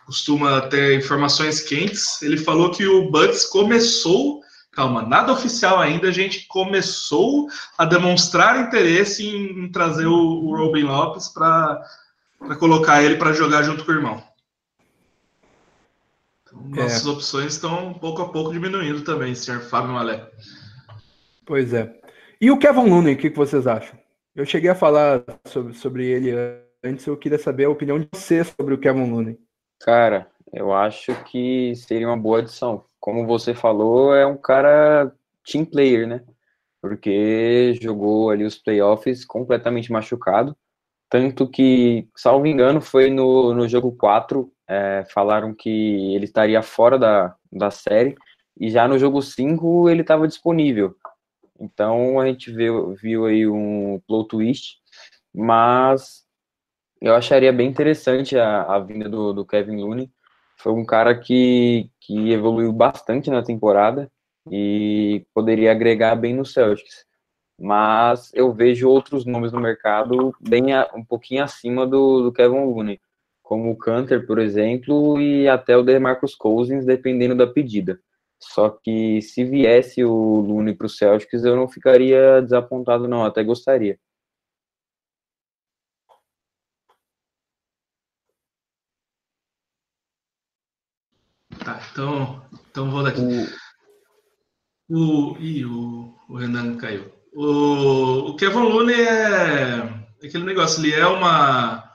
[0.06, 2.22] costuma ter informações quentes.
[2.22, 4.40] Ele falou que o Bucks começou,
[4.72, 10.56] calma, nada oficial ainda, a gente começou a demonstrar interesse em, em trazer o, o
[10.56, 11.78] Robin Lopes para
[12.58, 14.25] colocar ele para jogar junto com o irmão.
[16.70, 17.10] Nossas é.
[17.10, 20.28] opções estão pouco a pouco diminuindo também, senhor Fábio Malé.
[21.44, 21.94] Pois é.
[22.40, 23.98] E o Kevin Looney, o que, que vocês acham?
[24.34, 26.32] Eu cheguei a falar sobre, sobre ele
[26.84, 29.38] antes, eu queria saber a opinião de vocês sobre o Kevin Looney.
[29.80, 32.84] Cara, eu acho que seria uma boa adição.
[33.00, 35.12] Como você falou, é um cara
[35.44, 36.22] team player, né?
[36.80, 40.56] Porque jogou ali os playoffs completamente machucado.
[41.08, 46.98] Tanto que, salvo engano, foi no, no jogo 4, é, falaram que ele estaria fora
[46.98, 48.14] da, da série,
[48.58, 50.94] e já no jogo 5 ele estava disponível.
[51.58, 54.76] Então a gente viu, viu aí um plot twist,
[55.34, 56.24] mas
[57.00, 60.10] eu acharia bem interessante a, a vinda do, do Kevin Looney.
[60.58, 64.10] Foi um cara que, que evoluiu bastante na temporada
[64.50, 67.04] e poderia agregar bem no Celtics.
[67.58, 72.64] Mas eu vejo outros nomes no mercado bem a, um pouquinho acima do, do Kevin
[72.64, 73.00] Looney,
[73.46, 78.00] como o Canter, por exemplo, e até o DeMarcus Cousins, dependendo da pedida.
[78.42, 83.44] Só que se viesse o Looney para o Celtics, eu não ficaria desapontado, não, até
[83.44, 83.98] gostaria.
[91.64, 93.20] Tá, então, então vou daqui.
[94.88, 97.12] O, o, ih, o, o Renan caiu.
[97.32, 101.85] O, o Kevin é, é aquele negócio, ele é uma,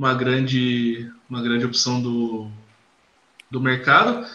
[0.00, 2.50] uma, grande, uma grande opção do,
[3.50, 4.26] do mercado.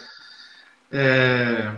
[0.91, 1.71] É,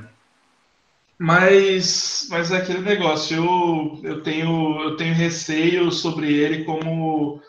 [1.17, 7.41] mas, mas é aquele negócio, eu, eu, tenho, eu tenho receio sobre ele como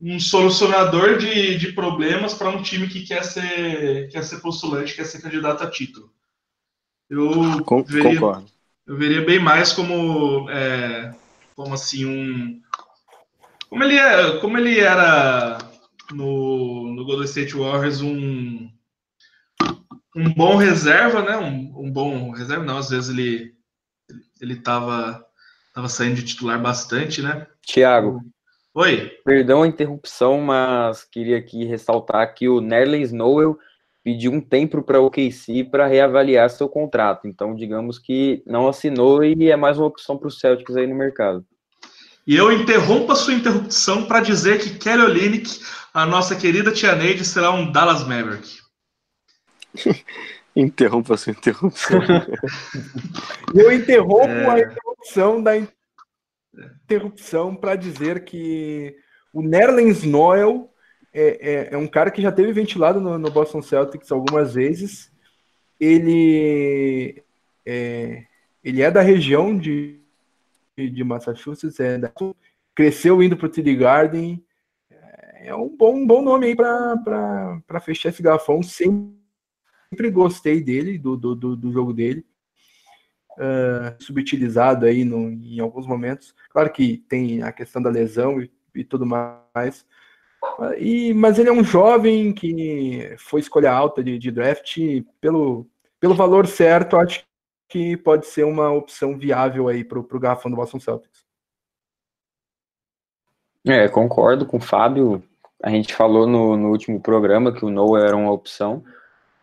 [0.00, 5.06] um solucionador de, de problemas para um time que quer ser, quer ser postulante, quer
[5.06, 6.10] ser candidato a título.
[7.08, 8.50] Eu Com, veria, concordo.
[8.84, 11.14] Eu veria bem mais como, é,
[11.54, 12.60] como assim um
[13.68, 15.58] como ele é, como ele era
[16.12, 18.70] no, no Golden State Warriors um
[20.14, 21.36] um bom reserva, né?
[21.36, 23.54] Um, um bom reserva, não, às vezes ele
[24.40, 25.24] ele estava
[25.74, 27.46] tava saindo de titular bastante, né?
[27.62, 28.22] Tiago,
[28.78, 29.10] Oi.
[29.24, 33.58] Perdão a interrupção, mas queria aqui ressaltar que o Nerlens Noel
[34.04, 37.26] pediu um tempo para o OKC para reavaliar seu contrato.
[37.26, 40.94] Então, digamos que não assinou e é mais uma opção para os Celtics aí no
[40.94, 41.42] mercado.
[42.26, 45.60] E eu interrompo a sua interrupção para dizer que Kelly Olynyk,
[45.94, 48.58] a nossa querida tia Neide, será um Dallas Maverick.
[50.56, 52.00] Interrompa a sua interrupção.
[53.54, 54.50] eu interrompo é...
[54.50, 55.52] a interrupção da
[56.84, 58.96] interrupção para dizer que
[59.32, 60.72] o Nerlens Noel
[61.12, 65.12] é, é, é, um cara que já teve ventilado no, no, Boston Celtics algumas vezes.
[65.78, 67.22] Ele
[67.64, 68.24] é,
[68.64, 70.00] ele é da região de,
[70.76, 71.98] de Massachusetts, é
[72.74, 74.44] cresceu indo para o TD Garden.
[75.40, 78.62] É um bom, um bom nome aí para fechar esse garrafão.
[78.62, 82.24] Sempre gostei dele, do, do, do jogo dele
[83.36, 86.34] uh, subutilizado aí no, em alguns momentos.
[86.50, 89.86] Claro que tem a questão da lesão e, e tudo mais.
[90.78, 94.78] E, mas ele é um jovem que foi escolha alta de, de draft
[95.20, 95.66] pelo,
[96.00, 97.24] pelo valor certo, acho
[97.68, 101.24] que pode ser uma opção viável aí para o garrafão do Boston Celtics.
[103.66, 105.22] É, concordo com o Fábio.
[105.62, 108.84] A gente falou no, no último programa que o Noah era uma opção.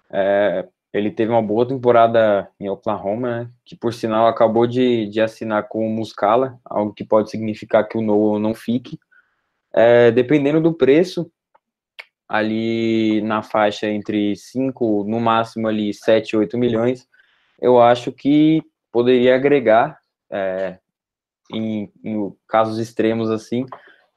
[0.10, 5.20] É, ele teve uma boa temporada em Oklahoma, né, que por sinal acabou de, de
[5.20, 8.98] assinar com o Muscala, algo que pode significar que o Noah não fique.
[9.74, 11.30] É, dependendo do preço,
[12.30, 17.08] ali na faixa entre 5, no máximo ali 7, 8 milhões,
[17.64, 18.62] eu acho que
[18.92, 19.98] poderia agregar,
[20.30, 20.78] é,
[21.50, 23.66] em, em, casos extremos assim,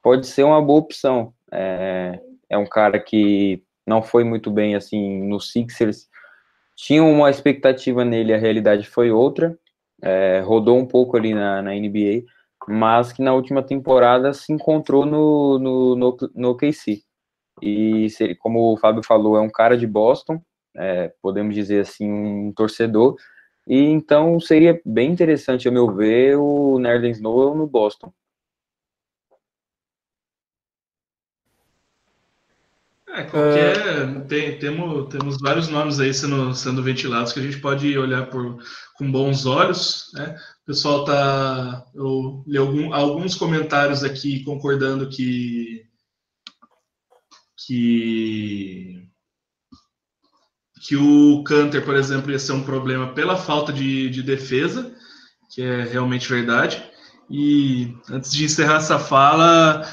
[0.02, 1.32] pode ser uma boa opção.
[1.52, 2.20] É,
[2.50, 6.08] é um cara que não foi muito bem assim no Sixers,
[6.74, 9.56] tinha uma expectativa nele, a realidade foi outra,
[10.02, 12.24] é, rodou um pouco ali na, na, NBA,
[12.66, 17.02] mas que na última temporada se encontrou no, no, no, no OKC.
[17.62, 18.08] E
[18.40, 20.42] como o Fábio falou, é um cara de Boston,
[20.76, 23.16] é, podemos dizer assim, um torcedor,
[23.66, 28.12] e então seria bem interessante, a meu ver, o Nerlens Noel no Boston.
[33.16, 34.26] É, qualquer.
[34.26, 38.62] Tem, temos, temos vários nomes aí sendo, sendo ventilados que a gente pode olhar por,
[38.98, 40.10] com bons olhos.
[40.12, 40.36] Né?
[40.62, 41.86] O pessoal tá.
[41.94, 45.86] Eu li algum, alguns comentários aqui concordando que.
[47.56, 49.05] que.
[50.86, 54.94] Que o Canter, por exemplo, ia ser um problema pela falta de, de defesa,
[55.50, 56.80] que é realmente verdade.
[57.28, 59.84] E antes de encerrar essa fala,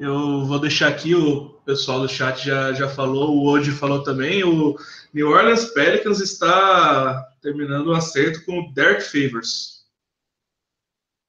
[0.00, 4.42] eu vou deixar aqui o pessoal do chat já, já falou, o Odi falou também,
[4.42, 4.76] o
[5.14, 9.84] New Orleans Pelicans está terminando o acerto com o Derek Favors.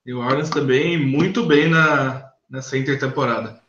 [0.04, 3.62] New Orleans também muito bem na, nessa intertemporada.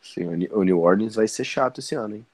[0.00, 2.26] Sim, o New Orleans vai ser chato esse ano, hein?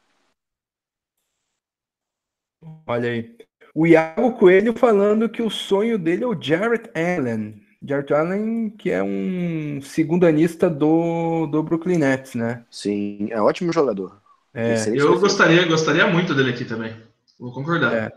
[2.87, 3.37] Olha aí.
[3.75, 7.63] O Iago Coelho falando que o sonho dele é o Jarrett Allen.
[7.85, 12.65] Jared Allen, que é um segundanista do, do Brooklyn Nets, né?
[12.71, 14.21] Sim, é um ótimo jogador.
[14.55, 16.95] É, eu gostaria, gostaria muito dele aqui também.
[17.41, 17.95] Vou concordar.
[17.95, 18.13] É,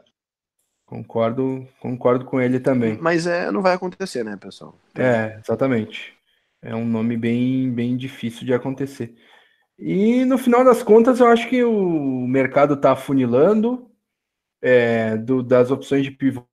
[0.85, 2.97] concordo, concordo com ele também.
[3.01, 4.77] Mas é, não vai acontecer, né, pessoal?
[4.93, 6.13] É, exatamente.
[6.61, 9.15] É um nome bem, bem difícil de acontecer.
[9.79, 13.89] E no final das contas, eu acho que o mercado está afunilando.
[14.67, 16.43] É, do, das opções de pivô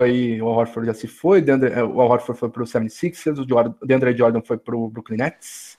[0.00, 4.16] aí o Horford já se foi, Deandre, o Horford foi para o 76ers, o DeAndre
[4.16, 5.76] Jordan foi para o Brooklyn Nets,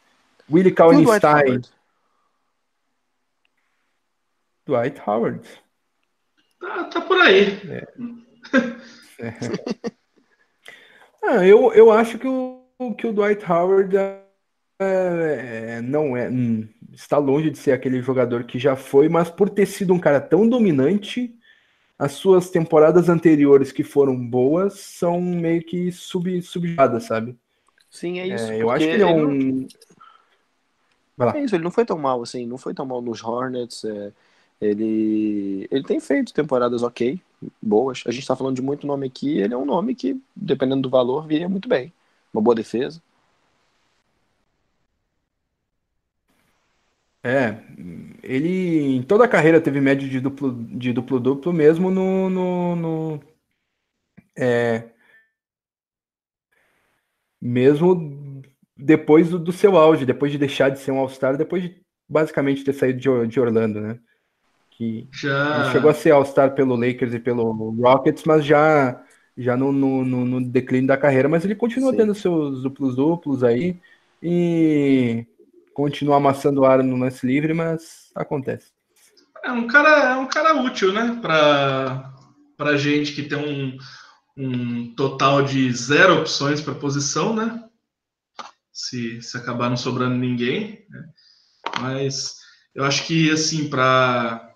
[0.51, 1.61] Willie Kallenstein...
[4.65, 5.47] Dwight Howard.
[6.59, 7.51] Tá, tá por aí.
[7.69, 7.87] É.
[9.19, 9.33] é.
[11.23, 14.25] ah, eu, eu acho que o, que o Dwight Howard é,
[14.79, 19.49] é, não é, hum, está longe de ser aquele jogador que já foi, mas por
[19.49, 21.35] ter sido um cara tão dominante,
[21.97, 27.37] as suas temporadas anteriores que foram boas são meio que sub, subjadas, sabe?
[27.89, 28.51] Sim, é isso.
[28.51, 29.67] É, eu acho que ele é um.
[31.17, 31.29] Não...
[31.29, 33.85] É isso, ele não foi tão mal assim, não foi tão mal nos Hornets.
[33.85, 34.11] É...
[34.59, 37.19] Ele, ele tem feito temporadas ok,
[37.61, 38.03] boas.
[38.05, 40.89] A gente está falando de muito nome aqui, ele é um nome que, dependendo do
[40.89, 41.93] valor, viria muito bem.
[42.33, 43.01] Uma boa defesa.
[47.27, 47.57] É,
[48.21, 52.75] ele em toda a carreira teve média de duplo de duplo duplo mesmo no, no,
[52.75, 53.23] no
[54.37, 54.83] é,
[57.41, 58.43] mesmo
[58.77, 62.63] depois do, do, seu auge, depois de deixar de ser um All-Star, depois de basicamente
[62.63, 63.99] ter saído de, de Orlando, né?
[64.69, 65.71] Que já...
[65.71, 69.03] chegou a ser All-Star pelo Lakers e pelo Rockets, mas já
[69.35, 71.97] já no, no, no declínio da carreira, mas ele continua Sim.
[71.97, 73.81] tendo seus duplos duplos aí
[74.21, 75.25] e
[75.75, 78.71] continua amassando o ar no lance livre, mas acontece.
[79.43, 81.19] É um cara, é um cara útil, né?
[81.21, 82.11] Para
[82.57, 83.77] para gente que tem um,
[84.37, 87.61] um total de zero opções para posição, né?
[88.71, 91.03] Se, se acabar não sobrando ninguém, né?
[91.81, 92.37] Mas
[92.73, 94.53] eu acho que assim para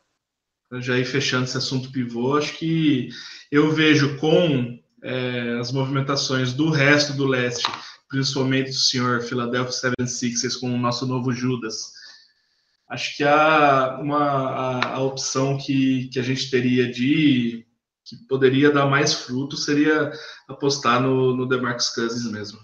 [0.79, 3.09] já ir fechando esse assunto pivô, acho que
[3.51, 7.69] eu vejo com é, as movimentações do resto do leste
[8.09, 11.93] principalmente o senhor Philadelphia 76ers com o nosso novo Judas.
[12.89, 17.65] Acho que a, uma, a, a opção que, que a gente teria de
[18.03, 20.11] que poderia dar mais fruto seria
[20.47, 22.57] apostar no, no DeMarcus Cousins mesmo.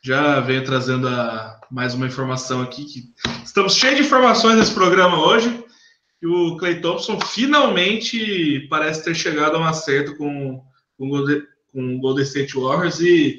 [0.00, 3.12] Já venho trazendo a, mais uma informação aqui que
[3.44, 5.64] estamos cheios de informações nesse programa hoje.
[6.22, 10.62] E o Clay Thompson finalmente parece ter chegado a um acerto com,
[10.96, 11.10] com,
[11.72, 13.38] com o Golden State Warriors e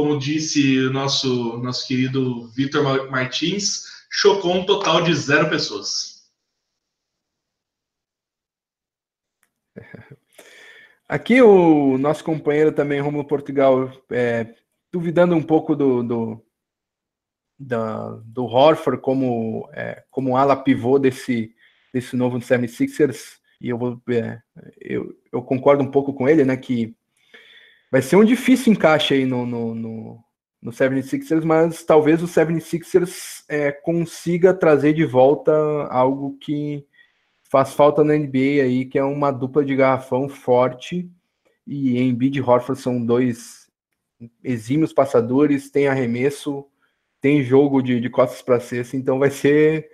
[0.00, 6.26] como disse o nosso, nosso querido Vitor Martins, chocou um total de zero pessoas.
[11.06, 14.54] Aqui o nosso companheiro também, Romulo Portugal, é,
[14.90, 16.42] duvidando um pouco do, do,
[17.58, 21.54] do Horford como, é, como ala pivô desse,
[21.92, 24.40] desse novo 76ers, e eu, vou, é,
[24.80, 26.96] eu, eu concordo um pouco com ele, né, que
[27.90, 30.24] vai ser um difícil encaixe aí no, no, no,
[30.62, 35.52] no 76ers, mas talvez o 76ers é, consiga trazer de volta
[35.90, 36.86] algo que
[37.50, 41.10] faz falta na NBA aí, que é uma dupla de garrafão forte,
[41.66, 43.68] e Embiid e Horford são dois
[44.42, 46.66] exímios passadores, tem arremesso,
[47.20, 49.88] tem jogo de, de costas para cesta, então vai ser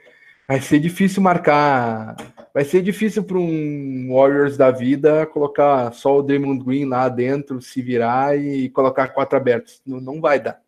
[0.49, 2.17] vai ser difícil marcar,
[2.55, 7.61] vai ser difícil para um Warriors da vida colocar só o Draymond Green lá dentro,
[7.61, 9.83] se virar e colocar quatro abertos.
[9.85, 10.61] Não, não vai dar.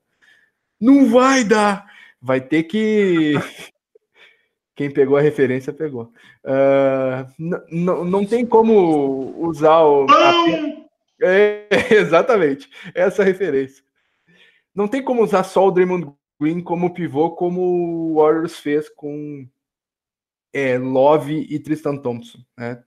[0.81, 1.87] Não vai dar.
[2.21, 3.35] Vai ter que
[4.75, 6.13] quem pegou a referência pegou.
[6.45, 10.07] Uh, não tem como usar o.
[11.21, 13.83] É, exatamente, essa referência.
[14.73, 19.45] Não tem como usar só o Draymond Green como pivô, como o Warriors fez com
[20.53, 22.83] é, Love e Tristan Thompson, né?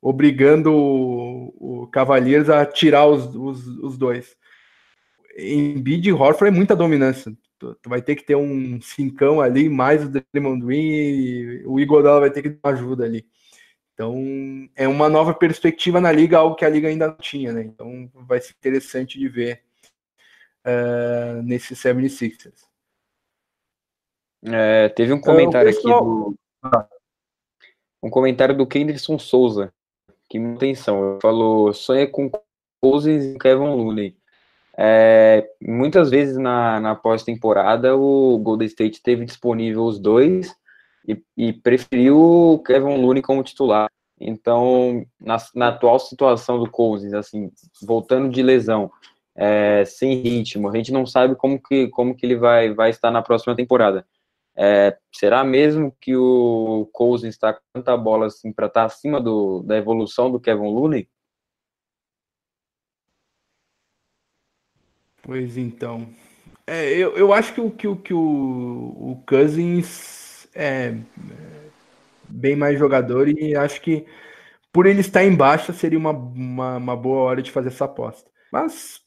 [0.00, 4.36] Obrigando o, o Cavaliers a tirar os, os, os dois.
[5.36, 7.32] Em Bid e Horford é muita dominância.
[7.58, 11.80] Tu, tu, vai ter que ter um cincão ali, mais o Draymond Green e o
[11.80, 13.26] Iguodala vai ter que dar ajuda ali.
[13.94, 14.14] Então,
[14.76, 17.62] é uma nova perspectiva na liga, algo que a liga ainda não tinha, né?
[17.62, 19.62] Então, vai ser interessante de ver
[20.66, 22.66] uh, nesse 76ers.
[24.44, 25.98] É, teve um comentário pessoal...
[25.98, 26.95] aqui do.
[28.06, 29.72] Um comentário do Kenderson Souza,
[30.30, 31.18] que me atenção.
[31.20, 32.30] Falou: sonha com
[32.80, 34.16] Cousins e Kevin Looney.
[34.78, 40.54] É, muitas vezes na, na pós-temporada o Golden State teve disponível os dois
[41.08, 43.90] e, e preferiu o Kevin Looney como titular.
[44.20, 47.50] Então, na, na atual situação do Cousins, assim,
[47.82, 48.88] voltando de lesão,
[49.34, 53.10] é, sem ritmo, a gente não sabe como que, como que ele vai, vai estar
[53.10, 54.06] na próxima temporada.
[54.58, 59.20] É, será mesmo que o Cousins está com tanta bola assim para estar tá acima
[59.20, 61.08] do, da evolução do Kevin Looney?
[65.22, 66.08] Pois então.
[66.66, 70.96] É, eu, eu acho que o que, que o, o Cousins é, é
[72.28, 74.06] bem mais jogador e acho que
[74.72, 78.30] por ele estar em baixa seria uma, uma, uma boa hora de fazer essa aposta.
[78.52, 79.00] Mas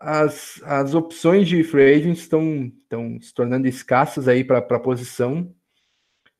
[0.00, 5.54] as, as opções de free agents estão, estão se tornando escassas aí para a posição.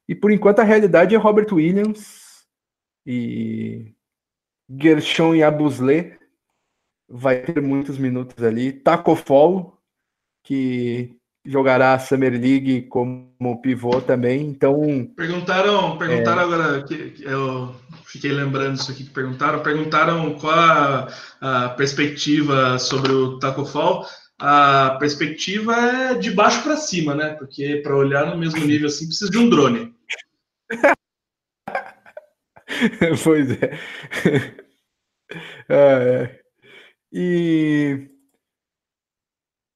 [0.08, 2.46] E por enquanto a realidade é Robert Williams
[3.06, 3.94] e
[4.68, 6.18] Gershon e Abusle
[7.08, 8.72] vai ter muitos minutos ali.
[8.72, 9.80] Taco Fall,
[10.42, 14.42] que jogará a Summer League como pivô também.
[14.42, 15.10] Então.
[15.16, 16.44] Perguntaram, perguntaram é...
[16.44, 17.74] agora que, que eu
[18.04, 19.62] fiquei lembrando isso aqui que perguntaram.
[19.62, 21.08] Perguntaram qual a,
[21.40, 24.06] a perspectiva sobre o Taco Fall.
[24.38, 27.34] A perspectiva é de baixo para cima, né?
[27.34, 29.94] Porque para olhar no mesmo nível assim precisa de um drone.
[33.22, 33.78] pois é.
[35.68, 36.40] é.
[37.12, 38.08] E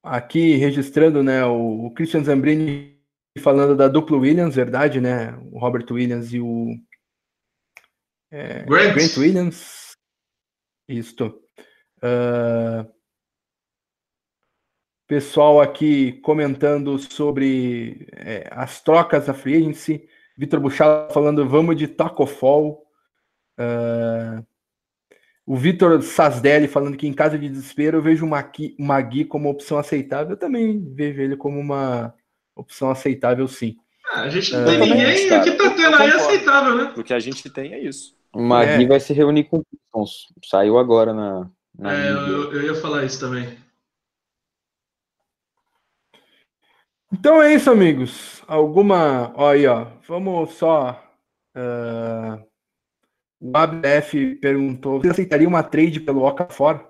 [0.05, 2.95] aqui registrando, né, o, Christian Zambrini
[3.39, 5.37] falando da dupla Williams, verdade, né?
[5.51, 6.75] O Robert Williams e o
[8.31, 8.95] é, Grant.
[8.95, 9.17] Grant.
[9.17, 9.95] Williams.
[10.87, 11.41] Isto.
[11.97, 12.89] Uh,
[15.07, 20.07] pessoal aqui comentando sobre é, as trocas da Free Agency.
[20.37, 22.85] Vitor Buchal falando, vamos de Taco Fall.
[23.57, 24.45] Uh,
[25.45, 29.49] o Vitor Sasdelli falando que em caso de desespero eu vejo o Magui, Magui como
[29.49, 30.31] opção aceitável.
[30.31, 32.15] Eu também vejo ele como uma
[32.55, 33.75] opção aceitável, sim.
[34.11, 35.31] Ah, a gente não uh, tem ninguém.
[35.31, 36.93] O que tá tendo aí é aceitável, né?
[36.97, 38.15] O que a gente tem é isso.
[38.33, 38.87] O Magui é.
[38.87, 40.33] vai se reunir com o Pistons.
[40.43, 41.49] Saiu agora na.
[41.77, 43.55] na é, eu, eu, ia falar isso também.
[47.13, 48.41] Então é isso, amigos.
[48.47, 49.31] Alguma.
[49.35, 49.87] Ó, aí, ó.
[50.07, 51.01] Vamos só.
[51.55, 52.54] Uh
[53.45, 56.83] o ABF perguntou: você aceitaria uma trade pelo Okafor?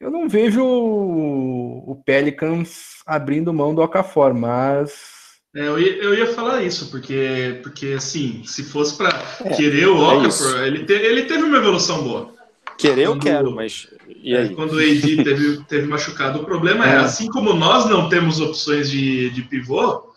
[0.00, 5.14] Eu não vejo o Pelicans abrindo mão do Okafor, mas.
[5.54, 9.10] É, eu, ia, eu ia falar isso, porque, porque assim, se fosse para
[9.44, 12.34] é, querer o Okafor, é ele, te, ele teve uma evolução boa.
[12.76, 13.88] Querer quando, eu quero, mas.
[14.08, 14.46] E aí?
[14.46, 16.94] É, quando o AD teve, teve machucado, o problema é.
[16.94, 20.12] é, assim como nós não temos opções de, de pivô,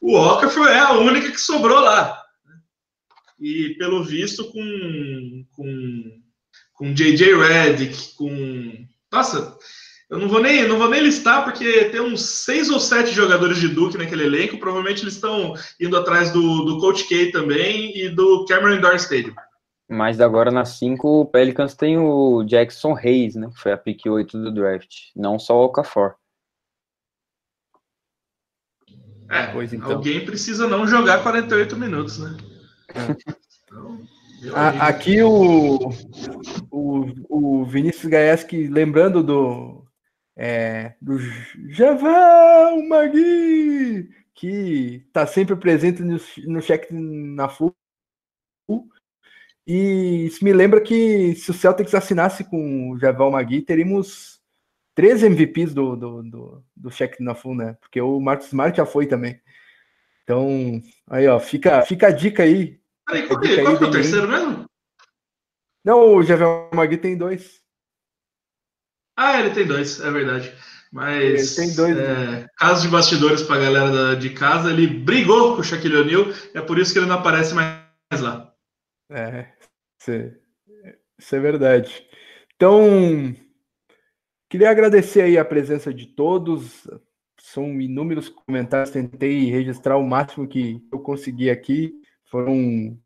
[0.00, 2.25] o Okafor é a única que sobrou lá
[3.38, 6.22] e pelo visto com com
[6.72, 9.56] com JJ Redick, com nossa,
[10.10, 13.58] eu não vou nem não vou nem listar porque tem uns seis ou sete jogadores
[13.58, 18.08] de Duke naquele elenco, provavelmente eles estão indo atrás do, do Coach K também e
[18.08, 19.34] do Cameron Indoor Stadium.
[19.88, 23.48] Mas agora na 5 o Pelicans tem o Jackson Hayes, né?
[23.54, 26.16] Que foi a pick 8 do draft, não só o Okafor.
[29.30, 29.92] É, pois então.
[29.92, 32.36] alguém precisa não jogar 48 minutos, né?
[34.54, 35.78] A, aqui o,
[36.70, 39.86] o, o Vinícius Gaeski, lembrando do,
[40.36, 41.18] é, do
[41.70, 47.74] Javal Magui, que está sempre presente no, no cheque na FU.
[49.66, 54.40] E isso me lembra que se o Celtics assinasse com o Javal Magui, teríamos
[54.94, 57.76] três MVPs do, do, do, do cheque na FU, né?
[57.80, 59.40] Porque o Marcos Smart já foi também.
[60.26, 62.80] Então, aí, ó, fica, fica a dica aí.
[63.06, 64.66] Peraí, qual, que, qual que é o terceiro mesmo?
[65.84, 67.62] Não, o Javel Magui tem dois.
[69.16, 70.52] Ah, ele tem dois, é verdade.
[70.92, 72.46] Mas tem dois, é, né?
[72.56, 76.24] caso de bastidores para a galera de casa, ele brigou com o Shaquille O'Neal,
[76.54, 78.52] é por isso que ele não aparece mais lá.
[79.08, 79.52] É,
[81.16, 82.04] isso é verdade.
[82.56, 83.36] Então,
[84.50, 86.84] queria agradecer aí a presença de todos.
[87.46, 91.94] São inúmeros comentários, tentei registrar o máximo que eu consegui aqui.
[92.24, 92.98] Foram.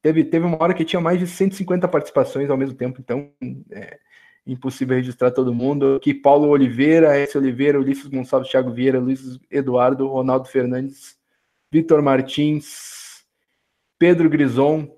[0.00, 3.32] Teve, teve uma hora que tinha mais de 150 participações ao mesmo tempo, então
[3.72, 3.98] é
[4.46, 5.96] impossível registrar todo mundo.
[5.96, 7.36] Aqui Paulo Oliveira, S.
[7.36, 11.16] Oliveira, Ulisses Gonçalves, Thiago Vieira, Luiz Eduardo, Ronaldo Fernandes,
[11.68, 13.24] Vitor Martins,
[13.98, 14.88] Pedro Grison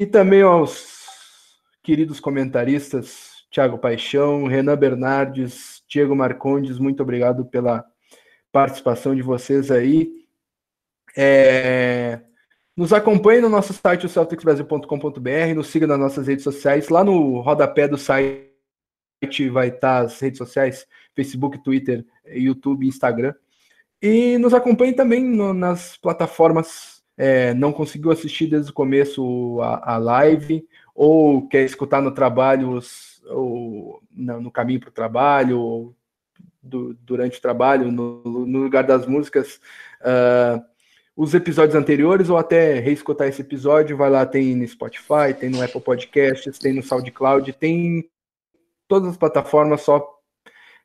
[0.00, 7.84] e também aos queridos comentaristas Thiago Paixão, Renan Bernardes, Diego Marcondes, muito obrigado pela
[8.52, 10.08] participação de vocês aí.
[11.16, 12.20] É...
[12.76, 16.88] Nos acompanhe no nosso site, o celticsbrasil.com.br, nos siga nas nossas redes sociais.
[16.88, 18.48] Lá no rodapé do site
[19.50, 23.34] vai estar as redes sociais, Facebook, Twitter, YouTube, Instagram.
[24.00, 27.02] E nos acompanhe também no, nas plataformas.
[27.18, 30.64] É, não conseguiu assistir desde o começo a, a live,
[30.94, 32.78] ou quer escutar no trabalho,
[33.26, 35.94] ou no, no caminho para o trabalho, ou
[36.62, 39.60] do, durante o trabalho, no, no lugar das músicas.
[40.00, 40.62] Uh,
[41.16, 45.62] os episódios anteriores ou até reescutar esse episódio, vai lá, tem no Spotify, tem no
[45.62, 48.08] Apple Podcasts, tem no SoundCloud, tem
[48.88, 50.18] todas as plataformas, só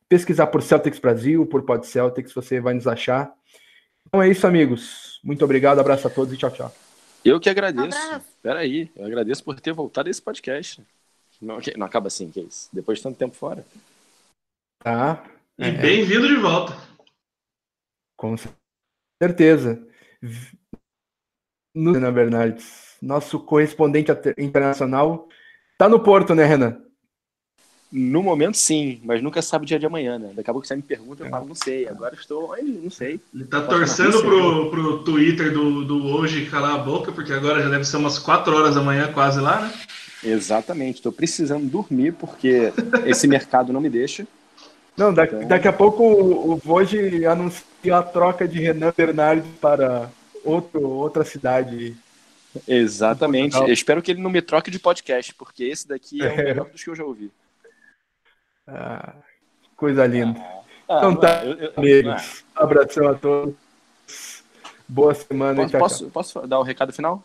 [0.08, 3.32] pesquisar por Celtics Brasil, por Pod Celtics, você vai nos achar.
[4.06, 5.20] Então é isso, amigos.
[5.24, 6.72] Muito obrigado, abraço a todos e tchau, tchau.
[7.24, 7.98] Eu que agradeço.
[8.16, 10.82] Espera aí, eu agradeço por ter voltado a esse podcast.
[11.40, 12.68] Não, não acaba assim, que é isso?
[12.72, 13.64] Depois de tanto tempo fora.
[14.82, 15.24] Tá.
[15.58, 15.70] E é.
[15.70, 16.76] bem-vindo de volta.
[18.16, 18.34] Com
[19.22, 19.86] certeza.
[21.74, 25.28] Renan Bernardes, nosso correspondente internacional.
[25.78, 26.80] Tá no Porto, né, Renan?
[27.92, 30.32] No momento, sim, mas nunca sabe o dia de amanhã, né?
[30.34, 31.86] Daqui a pouco você me pergunta, eu falo, não sei.
[31.86, 32.56] Agora estou?
[32.62, 33.20] Não sei.
[33.32, 37.68] Ele tá torcendo pro, pro Twitter do, do hoje calar a boca, porque agora já
[37.68, 39.72] deve ser umas 4 horas da manhã, quase lá, né?
[40.22, 40.96] Exatamente.
[40.96, 42.72] Estou precisando dormir, porque
[43.04, 44.26] esse mercado não me deixa.
[44.96, 45.48] Não, daqui, então...
[45.48, 50.10] daqui a pouco o, o anuncia a troca de Renan Bernardes para
[50.42, 51.94] outro, outra cidade.
[52.66, 53.56] Exatamente.
[53.56, 56.68] Eu espero que ele não me troque de podcast, porque esse daqui é o melhor
[56.72, 57.30] dos que eu já ouvi.
[58.66, 59.14] Ah,
[59.76, 60.40] coisa linda.
[60.88, 62.44] Ah, então tá, eu, eu, amigos.
[62.54, 63.54] abração a todos.
[64.88, 65.68] Boa semana.
[65.68, 67.22] Posso, posso, posso dar o recado final?